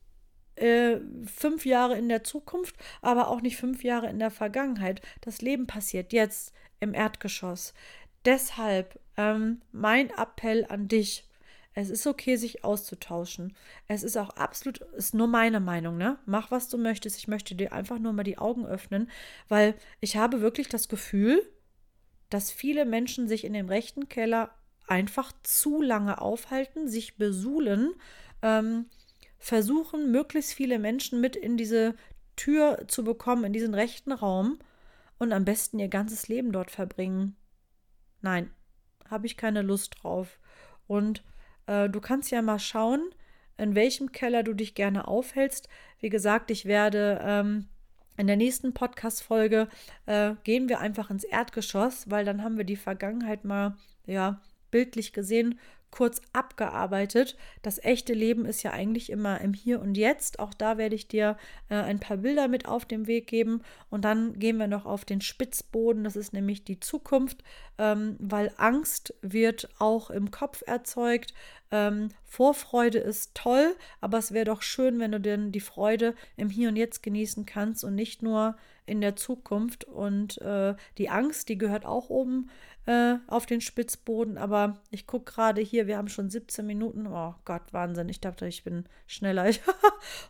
äh, 0.56 0.98
fünf 1.26 1.66
Jahre 1.66 1.98
in 1.98 2.08
der 2.08 2.24
Zukunft, 2.24 2.76
aber 3.02 3.28
auch 3.28 3.42
nicht 3.42 3.58
fünf 3.58 3.84
Jahre 3.84 4.08
in 4.08 4.20
der 4.20 4.32
Vergangenheit. 4.32 5.02
Das 5.22 5.42
Leben 5.42 5.66
passiert 5.66 6.14
jetzt 6.14 6.54
im 6.80 6.94
Erdgeschoss. 6.94 7.74
Deshalb 8.26 9.00
ähm, 9.18 9.62
mein 9.72 10.10
Appell 10.12 10.66
an 10.70 10.88
dich, 10.88 11.28
es 11.76 11.90
ist 11.90 12.06
okay, 12.06 12.36
sich 12.36 12.64
auszutauschen. 12.64 13.56
Es 13.88 14.04
ist 14.04 14.18
auch 14.18 14.30
absolut, 14.32 14.80
ist 14.96 15.14
nur 15.14 15.28
meine 15.28 15.60
Meinung, 15.60 15.98
ne? 15.98 16.20
Mach, 16.26 16.52
was 16.52 16.70
du 16.70 16.78
möchtest. 16.78 17.18
Ich 17.18 17.28
möchte 17.28 17.56
dir 17.56 17.74
einfach 17.74 18.00
nur 18.00 18.14
mal 18.14 18.24
die 18.24 18.38
Augen 18.38 18.66
öffnen, 18.66 19.10
weil 19.50 19.76
ich 20.00 20.18
habe 20.18 20.42
wirklich 20.42 20.70
das 20.70 20.88
Gefühl, 20.88 21.42
dass 22.30 22.52
viele 22.52 22.86
Menschen 22.86 23.28
sich 23.28 23.44
in 23.44 23.54
dem 23.54 23.70
rechten 23.70 24.08
Keller 24.08 24.52
einfach 24.88 25.32
zu 25.44 25.82
lange 25.82 26.22
aufhalten, 26.22 26.88
sich 26.88 27.18
besuhlen, 27.18 27.94
ähm, 28.42 28.86
versuchen, 29.40 30.12
möglichst 30.12 30.54
viele 30.54 30.80
Menschen 30.80 31.22
mit 31.22 31.36
in 31.36 31.58
diese 31.58 31.96
Tür 32.36 32.86
zu 32.88 33.04
bekommen, 33.04 33.46
in 33.46 33.54
diesen 33.54 33.74
rechten 33.74 34.12
Raum 34.12 34.60
und 35.20 35.34
am 35.34 35.46
besten 35.46 35.80
ihr 35.80 35.90
ganzes 35.90 36.28
Leben 36.28 36.52
dort 36.52 36.72
verbringen. 36.72 37.36
Nein, 38.24 38.50
habe 39.10 39.28
ich 39.28 39.38
keine 39.38 39.62
Lust 39.62 39.98
drauf. 40.02 40.40
Und 40.88 41.24
äh, 41.68 41.90
du 41.90 42.02
kannst 42.02 42.32
ja 42.32 42.42
mal 42.42 42.58
schauen, 42.58 43.14
in 43.58 43.76
welchem 43.76 44.12
Keller 44.12 44.44
du 44.44 44.54
dich 44.54 44.74
gerne 44.74 45.08
aufhältst. 45.08 45.70
Wie 46.00 46.10
gesagt, 46.10 46.50
ich 46.50 46.66
werde 46.66 47.20
ähm, 47.22 47.68
in 48.18 48.28
der 48.28 48.38
nächsten 48.38 48.74
Podcast-Folge 48.74 49.68
äh, 50.06 50.36
gehen 50.44 50.70
wir 50.70 50.80
einfach 50.80 51.10
ins 51.10 51.26
Erdgeschoss, 51.26 52.10
weil 52.10 52.26
dann 52.26 52.44
haben 52.44 52.58
wir 52.58 52.64
die 52.64 52.78
Vergangenheit 52.78 53.44
mal, 53.44 53.76
ja, 54.06 54.42
bildlich 54.72 55.14
gesehen 55.14 55.60
kurz 55.94 56.22
abgearbeitet. 56.34 57.38
Das 57.62 57.78
echte 57.78 58.14
Leben 58.14 58.46
ist 58.46 58.64
ja 58.64 58.72
eigentlich 58.72 59.12
immer 59.12 59.40
im 59.42 59.54
Hier 59.54 59.80
und 59.80 59.96
Jetzt. 59.96 60.40
Auch 60.40 60.56
da 60.56 60.80
werde 60.80 60.96
ich 60.96 61.08
dir 61.08 61.38
äh, 61.70 61.76
ein 61.76 62.00
paar 62.00 62.18
Bilder 62.18 62.48
mit 62.48 62.68
auf 62.68 62.86
den 62.86 63.06
Weg 63.06 63.28
geben. 63.28 63.62
Und 63.92 64.04
dann 64.04 64.40
gehen 64.40 64.58
wir 64.58 64.66
noch 64.66 64.88
auf 64.88 65.06
den 65.06 65.22
Spitzboden. 65.22 66.04
Das 66.04 66.16
ist 66.16 66.34
nämlich 66.34 66.64
die 66.64 66.80
Zukunft, 66.80 67.44
ähm, 67.78 68.16
weil 68.18 68.52
Angst 68.58 69.14
wird 69.22 69.70
auch 69.78 70.10
im 70.10 70.32
Kopf 70.32 70.64
erzeugt. 70.66 71.36
Ähm, 71.70 72.10
Vorfreude 72.24 72.98
ist 72.98 73.36
toll, 73.36 73.76
aber 74.02 74.18
es 74.18 74.32
wäre 74.32 74.46
doch 74.46 74.64
schön, 74.64 75.00
wenn 75.00 75.12
du 75.12 75.20
denn 75.20 75.52
die 75.52 75.60
Freude 75.60 76.16
im 76.38 76.50
Hier 76.50 76.70
und 76.70 76.76
Jetzt 76.76 77.04
genießen 77.04 77.46
kannst 77.46 77.84
und 77.84 77.94
nicht 77.94 78.24
nur 78.24 78.58
in 78.88 79.00
der 79.00 79.16
Zukunft. 79.16 79.84
Und 79.84 80.42
äh, 80.42 80.74
die 80.98 81.10
Angst, 81.10 81.50
die 81.50 81.58
gehört 81.60 81.86
auch 81.86 82.10
oben 82.10 82.50
äh, 82.86 83.16
auf 83.28 83.46
den 83.46 83.62
Spitzboden. 83.62 84.38
Aber 84.38 84.78
ich 84.92 85.08
gucke 85.08 85.32
gerade 85.32 85.62
hier, 85.62 85.88
wir 85.88 85.98
haben 85.98 86.10
schon 86.10 86.30
17 86.30 86.66
Minuten. 86.66 87.08
Oh 87.08 87.36
Gott, 87.46 87.72
Wahnsinn. 87.72 88.10
Ich 88.10 88.20
dachte, 88.20 88.48
ich 88.48 88.64
bin 88.64 88.86
schneller. 89.08 89.50
Ich 89.50 89.62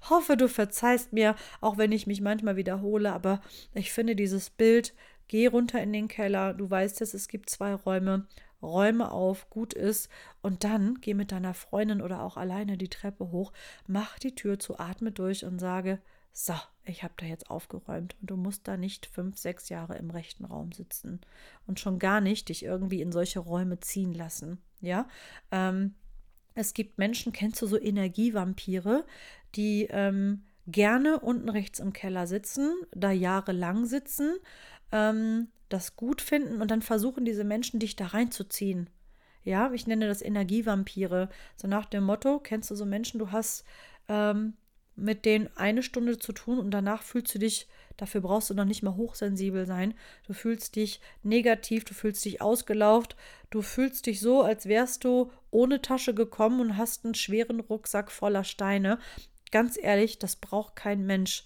hoffe, 0.09 0.37
du 0.37 0.47
verzeihst 0.47 1.13
mir, 1.13 1.35
auch 1.59 1.77
wenn 1.77 1.91
ich 1.91 2.05
mich 2.05 2.21
manchmal 2.21 2.55
wiederhole. 2.55 3.11
Aber 3.11 3.41
ich 3.73 3.91
finde 3.91 4.15
dieses 4.15 4.49
Bild, 4.49 4.93
geh 5.27 5.47
runter 5.47 5.81
in 5.81 5.93
den 5.93 6.07
Keller. 6.07 6.53
Du 6.53 6.69
weißt 6.69 7.01
es, 7.01 7.13
es 7.13 7.27
gibt 7.27 7.49
zwei 7.49 7.73
Räume. 7.73 8.27
Räume 8.61 9.11
auf, 9.11 9.49
gut 9.49 9.73
ist 9.73 10.09
und 10.41 10.63
dann 10.63 10.99
geh 11.01 11.13
mit 11.13 11.31
deiner 11.31 11.53
Freundin 11.53 12.01
oder 12.01 12.21
auch 12.21 12.37
alleine 12.37 12.77
die 12.77 12.87
Treppe 12.87 13.29
hoch, 13.31 13.51
mach 13.87 14.17
die 14.19 14.35
Tür 14.35 14.57
zu, 14.57 14.79
atme 14.79 15.11
durch 15.11 15.43
und 15.45 15.59
sage, 15.59 15.99
so, 16.33 16.53
ich 16.83 17.03
habe 17.03 17.13
da 17.17 17.27
jetzt 17.27 17.49
aufgeräumt 17.51 18.15
und 18.19 18.31
du 18.31 18.35
musst 18.37 18.67
da 18.67 18.75
nicht 18.75 19.05
fünf, 19.05 19.37
sechs 19.37 19.69
Jahre 19.69 19.97
im 19.97 20.09
rechten 20.09 20.45
Raum 20.45 20.71
sitzen 20.71 21.21
und 21.67 21.79
schon 21.79 21.99
gar 21.99 22.21
nicht 22.21 22.49
dich 22.49 22.63
irgendwie 22.63 23.01
in 23.01 23.11
solche 23.11 23.39
Räume 23.39 23.79
ziehen 23.79 24.13
lassen. 24.13 24.57
Ja, 24.81 25.07
ähm, 25.51 25.93
es 26.55 26.73
gibt 26.73 26.97
Menschen, 26.97 27.33
kennst 27.33 27.61
du 27.61 27.67
so 27.67 27.79
Energievampire, 27.79 29.05
die 29.55 29.87
ähm, 29.91 30.43
gerne 30.65 31.19
unten 31.19 31.49
rechts 31.49 31.79
im 31.79 31.93
Keller 31.93 32.25
sitzen, 32.25 32.73
da 32.91 33.11
jahrelang 33.11 33.85
sitzen, 33.85 34.37
ähm, 34.91 35.49
das 35.69 35.95
gut 35.95 36.21
finden 36.21 36.61
und 36.61 36.71
dann 36.71 36.81
versuchen 36.81 37.25
diese 37.25 37.43
Menschen 37.43 37.79
dich 37.79 37.95
da 37.95 38.07
reinzuziehen. 38.07 38.89
Ja, 39.43 39.71
ich 39.71 39.87
nenne 39.87 40.07
das 40.07 40.21
Energievampire. 40.21 41.29
So 41.57 41.67
nach 41.67 41.85
dem 41.85 42.05
Motto, 42.05 42.39
kennst 42.39 42.71
du 42.71 42.75
so 42.75 42.85
Menschen, 42.85 43.19
du 43.19 43.31
hast 43.31 43.65
ähm, 44.07 44.53
mit 44.95 45.25
denen 45.25 45.49
eine 45.55 45.83
Stunde 45.83 46.19
zu 46.19 46.33
tun 46.33 46.59
und 46.59 46.71
danach 46.71 47.03
fühlst 47.03 47.33
du 47.33 47.39
dich, 47.39 47.67
dafür 47.97 48.21
brauchst 48.21 48.49
du 48.49 48.53
noch 48.53 48.65
nicht 48.65 48.83
mal 48.83 48.95
hochsensibel 48.95 49.65
sein. 49.65 49.93
Du 50.27 50.33
fühlst 50.33 50.75
dich 50.75 51.01
negativ, 51.23 51.85
du 51.85 51.93
fühlst 51.93 52.23
dich 52.25 52.41
ausgelauft, 52.41 53.15
du 53.49 53.61
fühlst 53.61 54.05
dich 54.05 54.19
so, 54.19 54.43
als 54.43 54.67
wärst 54.67 55.03
du 55.03 55.31
ohne 55.51 55.81
Tasche 55.81 56.13
gekommen 56.13 56.59
und 56.59 56.77
hast 56.77 57.05
einen 57.05 57.15
schweren 57.15 57.59
Rucksack 57.59 58.11
voller 58.11 58.43
Steine. 58.43 58.99
Ganz 59.51 59.77
ehrlich, 59.81 60.19
das 60.19 60.35
braucht 60.35 60.75
kein 60.75 61.05
Mensch. 61.05 61.45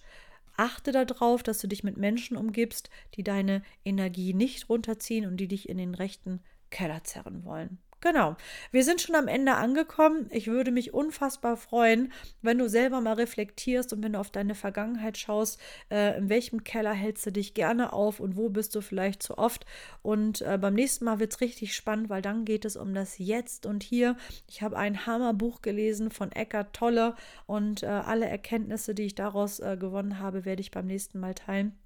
Achte 0.56 0.92
darauf, 0.92 1.42
dass 1.42 1.58
du 1.58 1.68
dich 1.68 1.84
mit 1.84 1.96
Menschen 1.96 2.36
umgibst, 2.36 2.90
die 3.14 3.22
deine 3.22 3.62
Energie 3.84 4.34
nicht 4.34 4.68
runterziehen 4.68 5.24
und 5.24 5.36
die 5.36 5.48
dich 5.48 5.68
in 5.68 5.78
den 5.78 5.94
rechten 5.94 6.40
Keller 6.70 7.04
zerren 7.04 7.44
wollen. 7.44 7.78
Genau. 8.00 8.36
Wir 8.70 8.84
sind 8.84 9.00
schon 9.00 9.16
am 9.16 9.26
Ende 9.26 9.54
angekommen. 9.54 10.28
Ich 10.30 10.46
würde 10.46 10.70
mich 10.70 10.94
unfassbar 10.94 11.56
freuen, 11.56 12.12
wenn 12.42 12.58
du 12.58 12.68
selber 12.68 13.00
mal 13.00 13.14
reflektierst 13.14 13.92
und 13.92 14.04
wenn 14.04 14.12
du 14.12 14.20
auf 14.20 14.30
deine 14.30 14.54
Vergangenheit 14.54 15.18
schaust, 15.18 15.60
äh, 15.90 16.16
in 16.16 16.28
welchem 16.28 16.62
Keller 16.62 16.92
hältst 16.92 17.26
du 17.26 17.32
dich 17.32 17.54
gerne 17.54 17.92
auf 17.92 18.20
und 18.20 18.36
wo 18.36 18.50
bist 18.50 18.76
du 18.76 18.82
vielleicht 18.82 19.20
zu 19.22 19.36
oft. 19.36 19.66
Und 20.02 20.42
äh, 20.42 20.58
beim 20.58 20.74
nächsten 20.74 21.06
Mal 21.06 21.18
wird 21.18 21.32
es 21.32 21.40
richtig 21.40 21.74
spannend, 21.74 22.08
weil 22.08 22.22
dann 22.22 22.44
geht 22.44 22.64
es 22.64 22.76
um 22.76 22.94
das 22.94 23.18
Jetzt 23.18 23.66
und 23.66 23.82
Hier. 23.82 24.16
Ich 24.48 24.62
habe 24.62 24.76
ein 24.76 25.04
Hammerbuch 25.06 25.60
gelesen 25.60 26.12
von 26.12 26.30
Eckart 26.30 26.74
Tolle 26.74 27.16
und 27.46 27.82
äh, 27.82 27.86
alle 27.86 28.26
Erkenntnisse, 28.26 28.94
die 28.94 29.06
ich 29.06 29.16
daraus 29.16 29.58
äh, 29.58 29.76
gewonnen 29.76 30.20
habe, 30.20 30.44
werde 30.44 30.60
ich 30.60 30.70
beim 30.70 30.86
nächsten 30.86 31.18
Mal 31.18 31.34
teilen. 31.34 31.76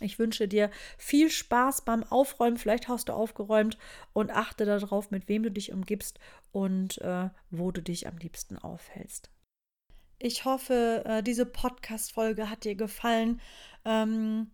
Ich 0.00 0.18
wünsche 0.18 0.48
dir 0.48 0.70
viel 0.96 1.30
Spaß 1.30 1.84
beim 1.84 2.04
Aufräumen. 2.04 2.56
Vielleicht 2.56 2.88
hast 2.88 3.08
du 3.08 3.12
aufgeräumt 3.12 3.78
und 4.12 4.30
achte 4.30 4.64
darauf, 4.64 5.10
mit 5.10 5.28
wem 5.28 5.42
du 5.42 5.50
dich 5.50 5.72
umgibst 5.72 6.18
und 6.52 6.98
äh, 6.98 7.30
wo 7.50 7.70
du 7.70 7.82
dich 7.82 8.06
am 8.06 8.16
liebsten 8.16 8.56
aufhältst. 8.56 9.30
Ich 10.18 10.44
hoffe, 10.44 11.04
äh, 11.04 11.22
diese 11.22 11.46
Podcast-Folge 11.46 12.50
hat 12.50 12.64
dir 12.64 12.74
gefallen. 12.74 13.40
Ähm, 13.84 14.50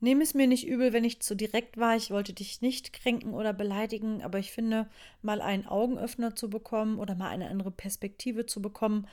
Nimm 0.00 0.20
es 0.20 0.34
mir 0.34 0.46
nicht 0.46 0.66
übel, 0.66 0.92
wenn 0.92 1.02
ich 1.02 1.20
zu 1.20 1.34
direkt 1.34 1.76
war. 1.76 1.96
Ich 1.96 2.10
wollte 2.10 2.32
dich 2.32 2.60
nicht 2.60 2.92
kränken 2.92 3.34
oder 3.34 3.52
beleidigen, 3.52 4.22
aber 4.22 4.38
ich 4.38 4.52
finde, 4.52 4.88
mal 5.22 5.40
einen 5.40 5.66
Augenöffner 5.66 6.36
zu 6.36 6.48
bekommen 6.48 6.98
oder 7.00 7.16
mal 7.16 7.30
eine 7.30 7.48
andere 7.48 7.72
Perspektive 7.72 8.46
zu 8.46 8.62
bekommen, 8.62 9.08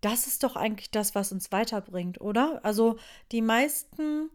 das 0.00 0.26
ist 0.26 0.42
doch 0.44 0.56
eigentlich 0.56 0.90
das, 0.90 1.14
was 1.14 1.32
uns 1.32 1.52
weiterbringt, 1.52 2.20
oder? 2.20 2.64
Also 2.64 2.98
die 3.32 3.42
meisten 3.42 4.30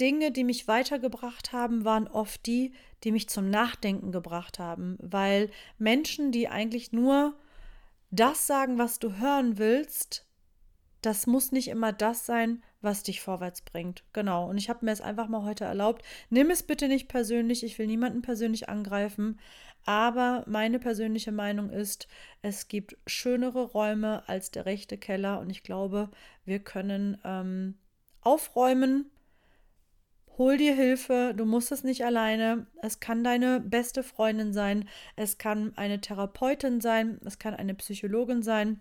Dinge, 0.00 0.32
die 0.32 0.44
mich 0.44 0.68
weitergebracht 0.68 1.52
haben, 1.52 1.84
waren 1.84 2.08
oft 2.08 2.44
die, 2.46 2.72
die 3.04 3.12
mich 3.12 3.28
zum 3.28 3.50
Nachdenken 3.50 4.12
gebracht 4.12 4.58
haben, 4.58 4.96
weil 5.00 5.50
Menschen, 5.78 6.32
die 6.32 6.48
eigentlich 6.48 6.92
nur 6.92 7.34
das 8.10 8.46
sagen, 8.46 8.78
was 8.78 8.98
du 8.98 9.16
hören 9.18 9.58
willst, 9.58 10.26
das 11.02 11.26
muss 11.26 11.50
nicht 11.50 11.68
immer 11.68 11.92
das 11.92 12.26
sein, 12.26 12.62
was 12.80 13.02
dich 13.02 13.20
vorwärts 13.20 13.62
bringt. 13.62 14.04
Genau. 14.12 14.48
Und 14.48 14.56
ich 14.56 14.68
habe 14.68 14.84
mir 14.84 14.92
es 14.92 15.00
einfach 15.00 15.28
mal 15.28 15.42
heute 15.42 15.64
erlaubt. 15.64 16.02
Nimm 16.30 16.50
es 16.50 16.62
bitte 16.62 16.88
nicht 16.88 17.08
persönlich. 17.08 17.64
Ich 17.64 17.78
will 17.78 17.86
niemanden 17.86 18.22
persönlich 18.22 18.68
angreifen. 18.68 19.38
Aber 19.84 20.44
meine 20.46 20.78
persönliche 20.78 21.32
Meinung 21.32 21.70
ist, 21.70 22.06
es 22.40 22.68
gibt 22.68 22.96
schönere 23.06 23.64
Räume 23.64 24.22
als 24.28 24.50
der 24.50 24.66
rechte 24.66 24.96
Keller. 24.96 25.40
Und 25.40 25.50
ich 25.50 25.62
glaube, 25.62 26.10
wir 26.44 26.60
können 26.60 27.18
ähm, 27.24 27.74
aufräumen. 28.20 29.10
Hol 30.38 30.56
dir 30.56 30.74
Hilfe, 30.74 31.34
du 31.36 31.44
musst 31.44 31.72
es 31.72 31.84
nicht 31.84 32.04
alleine. 32.04 32.66
Es 32.80 33.00
kann 33.00 33.22
deine 33.22 33.60
beste 33.60 34.02
Freundin 34.02 34.52
sein, 34.52 34.88
es 35.14 35.36
kann 35.36 35.72
eine 35.76 36.00
Therapeutin 36.00 36.80
sein, 36.80 37.20
es 37.24 37.38
kann 37.38 37.54
eine 37.54 37.74
Psychologin 37.74 38.42
sein. 38.42 38.80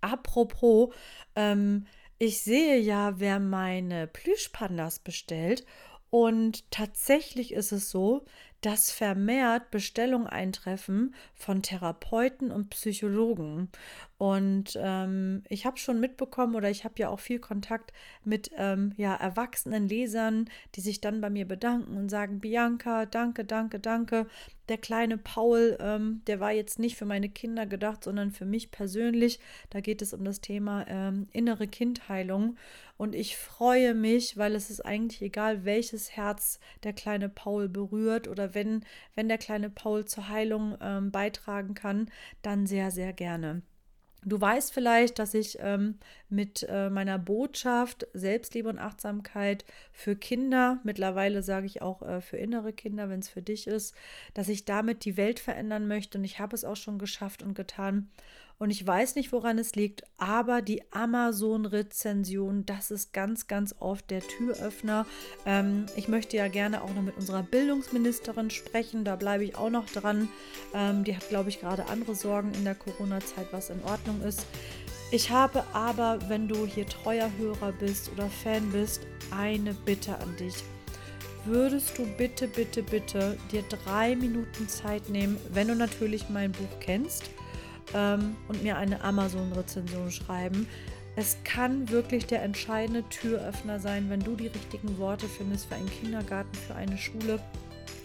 Apropos, 0.00 0.94
ähm, 1.36 1.86
ich 2.18 2.42
sehe 2.42 2.78
ja, 2.78 3.18
wer 3.18 3.40
meine 3.40 4.06
Plüschpandas 4.06 5.00
bestellt. 5.00 5.66
Und 6.10 6.70
tatsächlich 6.70 7.52
ist 7.52 7.72
es 7.72 7.90
so, 7.90 8.24
dass 8.60 8.90
vermehrt 8.90 9.70
Bestellungen 9.70 10.26
eintreffen 10.26 11.14
von 11.34 11.62
Therapeuten 11.62 12.50
und 12.50 12.70
Psychologen. 12.70 13.70
Und 14.18 14.78
ähm, 14.80 15.42
ich 15.48 15.64
habe 15.64 15.78
schon 15.78 15.98
mitbekommen 16.00 16.54
oder 16.54 16.70
ich 16.70 16.84
habe 16.84 16.94
ja 16.98 17.08
auch 17.08 17.20
viel 17.20 17.38
Kontakt 17.38 17.92
mit 18.24 18.50
ähm, 18.56 18.92
ja, 18.96 19.14
erwachsenen 19.14 19.88
Lesern, 19.88 20.50
die 20.74 20.82
sich 20.82 21.00
dann 21.00 21.20
bei 21.20 21.30
mir 21.30 21.48
bedanken 21.48 21.96
und 21.96 22.10
sagen, 22.10 22.40
Bianca, 22.40 23.06
danke, 23.06 23.44
danke, 23.44 23.80
danke. 23.80 24.26
Der 24.70 24.78
kleine 24.78 25.18
Paul, 25.18 25.76
ähm, 25.80 26.22
der 26.28 26.38
war 26.38 26.52
jetzt 26.52 26.78
nicht 26.78 26.96
für 26.96 27.04
meine 27.04 27.28
Kinder 27.28 27.66
gedacht, 27.66 28.04
sondern 28.04 28.30
für 28.30 28.44
mich 28.44 28.70
persönlich. 28.70 29.40
Da 29.68 29.80
geht 29.80 30.00
es 30.00 30.14
um 30.14 30.24
das 30.24 30.40
Thema 30.40 30.86
ähm, 30.86 31.26
innere 31.32 31.66
Kindheilung. 31.66 32.56
Und 32.96 33.16
ich 33.16 33.36
freue 33.36 33.94
mich, 33.94 34.36
weil 34.36 34.54
es 34.54 34.70
ist 34.70 34.86
eigentlich 34.86 35.22
egal, 35.22 35.64
welches 35.64 36.12
Herz 36.12 36.60
der 36.84 36.92
kleine 36.92 37.28
Paul 37.28 37.68
berührt 37.68 38.28
oder 38.28 38.54
wenn, 38.54 38.84
wenn 39.16 39.26
der 39.26 39.38
kleine 39.38 39.70
Paul 39.70 40.04
zur 40.04 40.28
Heilung 40.28 40.76
ähm, 40.80 41.10
beitragen 41.10 41.74
kann, 41.74 42.08
dann 42.42 42.68
sehr, 42.68 42.92
sehr 42.92 43.12
gerne. 43.12 43.62
Du 44.22 44.38
weißt 44.38 44.72
vielleicht, 44.72 45.18
dass 45.18 45.32
ich 45.32 45.58
ähm, 45.60 45.98
mit 46.28 46.66
äh, 46.68 46.90
meiner 46.90 47.18
Botschaft 47.18 48.06
Selbstliebe 48.12 48.68
und 48.68 48.78
Achtsamkeit 48.78 49.64
für 49.92 50.14
Kinder, 50.14 50.78
mittlerweile 50.84 51.42
sage 51.42 51.66
ich 51.66 51.80
auch 51.80 52.02
äh, 52.02 52.20
für 52.20 52.36
innere 52.36 52.74
Kinder, 52.74 53.08
wenn 53.08 53.20
es 53.20 53.30
für 53.30 53.40
dich 53.40 53.66
ist, 53.66 53.94
dass 54.34 54.48
ich 54.48 54.66
damit 54.66 55.06
die 55.06 55.16
Welt 55.16 55.40
verändern 55.40 55.88
möchte 55.88 56.18
und 56.18 56.24
ich 56.24 56.38
habe 56.38 56.54
es 56.54 56.64
auch 56.64 56.76
schon 56.76 56.98
geschafft 56.98 57.42
und 57.42 57.54
getan. 57.54 58.10
Und 58.60 58.68
ich 58.68 58.86
weiß 58.86 59.14
nicht, 59.14 59.32
woran 59.32 59.58
es 59.58 59.74
liegt, 59.74 60.02
aber 60.18 60.60
die 60.60 60.82
Amazon-Rezension, 60.92 62.66
das 62.66 62.90
ist 62.90 63.14
ganz, 63.14 63.46
ganz 63.46 63.74
oft 63.78 64.10
der 64.10 64.20
Türöffner. 64.20 65.06
Ähm, 65.46 65.86
ich 65.96 66.08
möchte 66.08 66.36
ja 66.36 66.46
gerne 66.48 66.82
auch 66.82 66.92
noch 66.94 67.00
mit 67.00 67.16
unserer 67.16 67.42
Bildungsministerin 67.42 68.50
sprechen, 68.50 69.02
da 69.02 69.16
bleibe 69.16 69.44
ich 69.44 69.56
auch 69.56 69.70
noch 69.70 69.86
dran. 69.86 70.28
Ähm, 70.74 71.04
die 71.04 71.16
hat, 71.16 71.26
glaube 71.30 71.48
ich, 71.48 71.60
gerade 71.60 71.86
andere 71.86 72.14
Sorgen 72.14 72.52
in 72.52 72.64
der 72.64 72.74
Corona-Zeit, 72.74 73.46
was 73.50 73.70
in 73.70 73.82
Ordnung 73.82 74.20
ist. 74.20 74.44
Ich 75.10 75.30
habe 75.30 75.64
aber, 75.72 76.18
wenn 76.28 76.46
du 76.46 76.66
hier 76.66 76.86
treuer 76.86 77.30
Hörer 77.38 77.72
bist 77.72 78.12
oder 78.12 78.28
Fan 78.28 78.70
bist, 78.72 79.06
eine 79.30 79.72
Bitte 79.72 80.18
an 80.18 80.36
dich 80.36 80.54
würdest 81.46 81.96
du 81.96 82.04
bitte, 82.18 82.46
bitte, 82.46 82.82
bitte 82.82 83.38
dir 83.50 83.62
drei 83.62 84.14
Minuten 84.14 84.68
Zeit 84.68 85.08
nehmen, 85.08 85.38
wenn 85.54 85.68
du 85.68 85.74
natürlich 85.74 86.28
mein 86.28 86.52
Buch 86.52 86.80
kennst 86.80 87.30
ähm, 87.94 88.36
und 88.48 88.62
mir 88.62 88.76
eine 88.76 89.02
Amazon-Rezension 89.02 90.10
schreiben. 90.10 90.66
Es 91.16 91.36
kann 91.44 91.90
wirklich 91.90 92.26
der 92.26 92.42
entscheidende 92.42 93.02
Türöffner 93.08 93.80
sein, 93.80 94.08
wenn 94.10 94.20
du 94.20 94.36
die 94.36 94.46
richtigen 94.46 94.96
Worte 94.98 95.26
findest 95.26 95.66
für 95.66 95.74
einen 95.74 95.90
Kindergarten, 95.90 96.54
für 96.54 96.74
eine 96.74 96.96
Schule 96.96 97.40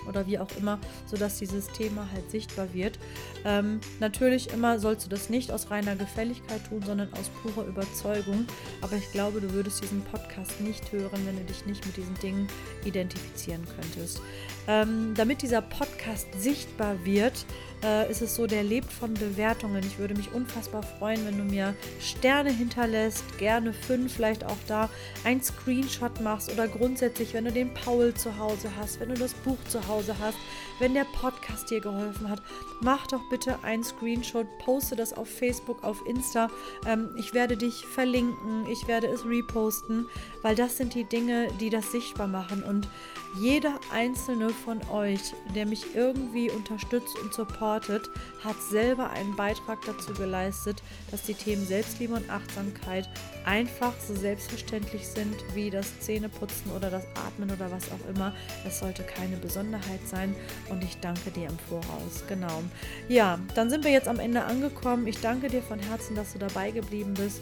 oder 0.07 0.27
wie 0.27 0.39
auch 0.39 0.49
immer, 0.57 0.79
sodass 1.05 1.39
dieses 1.39 1.67
Thema 1.67 2.07
halt 2.13 2.29
sichtbar 2.29 2.73
wird. 2.73 2.99
Ähm, 3.43 3.79
natürlich 3.99 4.51
immer 4.51 4.79
sollst 4.79 5.05
du 5.05 5.09
das 5.09 5.29
nicht 5.29 5.51
aus 5.51 5.71
reiner 5.71 5.95
Gefälligkeit 5.95 6.61
tun, 6.67 6.81
sondern 6.85 7.11
aus 7.13 7.29
purer 7.41 7.65
Überzeugung. 7.67 8.45
Aber 8.81 8.95
ich 8.95 9.11
glaube, 9.11 9.41
du 9.41 9.51
würdest 9.53 9.83
diesen 9.83 10.01
Podcast 10.01 10.61
nicht 10.61 10.91
hören, 10.91 11.25
wenn 11.25 11.37
du 11.37 11.43
dich 11.43 11.65
nicht 11.65 11.85
mit 11.85 11.97
diesen 11.97 12.15
Dingen 12.19 12.47
identifizieren 12.83 13.63
könntest. 13.79 14.21
Ähm, 14.67 15.13
damit 15.15 15.41
dieser 15.41 15.61
Podcast 15.61 16.27
sichtbar 16.37 17.03
wird, 17.05 17.45
äh, 17.83 18.09
ist 18.09 18.21
es 18.21 18.35
so, 18.35 18.47
der 18.47 18.63
lebt 18.63 18.91
von 18.91 19.13
Bewertungen. 19.13 19.83
Ich 19.85 19.97
würde 19.99 20.15
mich 20.15 20.31
unfassbar 20.33 20.83
freuen, 20.83 21.25
wenn 21.25 21.37
du 21.37 21.43
mir 21.43 21.75
Sterne 21.99 22.51
hinterlässt, 22.51 23.37
gerne 23.37 23.73
fünf, 23.73 24.13
vielleicht 24.13 24.43
auch 24.43 24.57
da 24.67 24.89
ein 25.23 25.41
Screenshot 25.41 26.21
machst 26.21 26.51
oder 26.51 26.67
grundsätzlich, 26.67 27.33
wenn 27.33 27.45
du 27.45 27.51
den 27.51 27.73
Paul 27.73 28.13
zu 28.13 28.37
Hause 28.37 28.69
hast, 28.79 28.99
wenn 28.99 29.09
du 29.09 29.15
das 29.15 29.33
Buch 29.33 29.57
zu 29.67 29.87
Hause 29.87 30.15
hast, 30.19 30.37
wenn 30.79 30.93
der 30.93 31.05
Podcast 31.05 31.69
dir 31.69 31.79
geholfen 31.79 32.29
hat, 32.29 32.41
mach 32.81 33.07
doch 33.07 33.21
bitte 33.29 33.57
ein 33.63 33.83
Screenshot, 33.83 34.47
poste 34.59 34.95
das 34.95 35.13
auf 35.13 35.29
Facebook, 35.29 35.83
auf 35.83 36.05
Insta. 36.05 36.49
Ähm, 36.85 37.09
ich 37.17 37.33
werde 37.33 37.57
dich 37.57 37.85
verlinken, 37.85 38.65
ich 38.71 38.87
werde 38.87 39.07
es 39.07 39.25
reposten, 39.25 40.07
weil 40.41 40.55
das 40.55 40.77
sind 40.77 40.93
die 40.93 41.05
Dinge, 41.05 41.47
die 41.59 41.69
das 41.69 41.91
sichtbar 41.91 42.27
machen. 42.27 42.63
Und 42.63 42.87
jeder 43.39 43.79
einzelne 43.91 44.49
von 44.49 44.79
euch, 44.89 45.33
der 45.53 45.65
mich 45.65 45.95
irgendwie 45.95 46.49
unterstützt 46.49 47.17
und 47.21 47.33
supportet, 47.33 48.09
hat 48.43 48.55
selber 48.61 49.09
einen 49.09 49.35
Beitrag 49.35 49.79
dazu 49.85 50.13
geleistet, 50.13 50.81
dass 51.11 51.23
die 51.23 51.33
Themen 51.33 51.65
Selbstliebe 51.65 52.13
und 52.13 52.29
Achtsamkeit 52.29 53.09
einfach 53.45 53.93
so 53.99 54.15
selbstverständlich 54.15 55.07
sind 55.07 55.35
wie 55.53 55.69
das 55.69 55.99
Zähneputzen 55.99 56.71
oder 56.71 56.89
das 56.89 57.05
Atmen 57.27 57.51
oder 57.51 57.71
was 57.71 57.91
auch 57.91 58.09
immer. 58.15 58.33
Es 58.65 58.79
sollte 58.79 59.03
keine 59.03 59.37
Besonderheit 59.37 60.01
sein 60.05 60.35
und 60.69 60.83
ich 60.83 60.97
danke 60.99 61.31
dir 61.31 61.49
im 61.49 61.59
Voraus. 61.69 62.23
Genau. 62.27 62.63
Ja, 63.07 63.39
dann 63.55 63.69
sind 63.69 63.83
wir 63.83 63.91
jetzt 63.91 64.07
am 64.07 64.19
Ende 64.19 64.43
angekommen. 64.43 65.07
Ich 65.07 65.19
danke 65.19 65.49
dir 65.49 65.61
von 65.61 65.79
Herzen, 65.79 66.15
dass 66.15 66.33
du 66.33 66.39
dabei 66.39 66.71
geblieben 66.71 67.13
bist. 67.13 67.41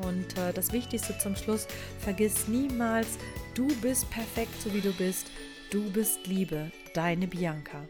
Und 0.00 0.38
äh, 0.38 0.52
das 0.54 0.72
Wichtigste 0.72 1.16
zum 1.18 1.36
Schluss, 1.36 1.66
vergiss 2.00 2.48
niemals, 2.48 3.18
du 3.54 3.66
bist 3.80 4.10
perfekt, 4.10 4.60
so 4.62 4.72
wie 4.72 4.80
du 4.80 4.92
bist. 4.92 5.30
Du 5.70 5.90
bist 5.90 6.26
Liebe, 6.26 6.70
deine 6.94 7.26
Bianca. 7.26 7.86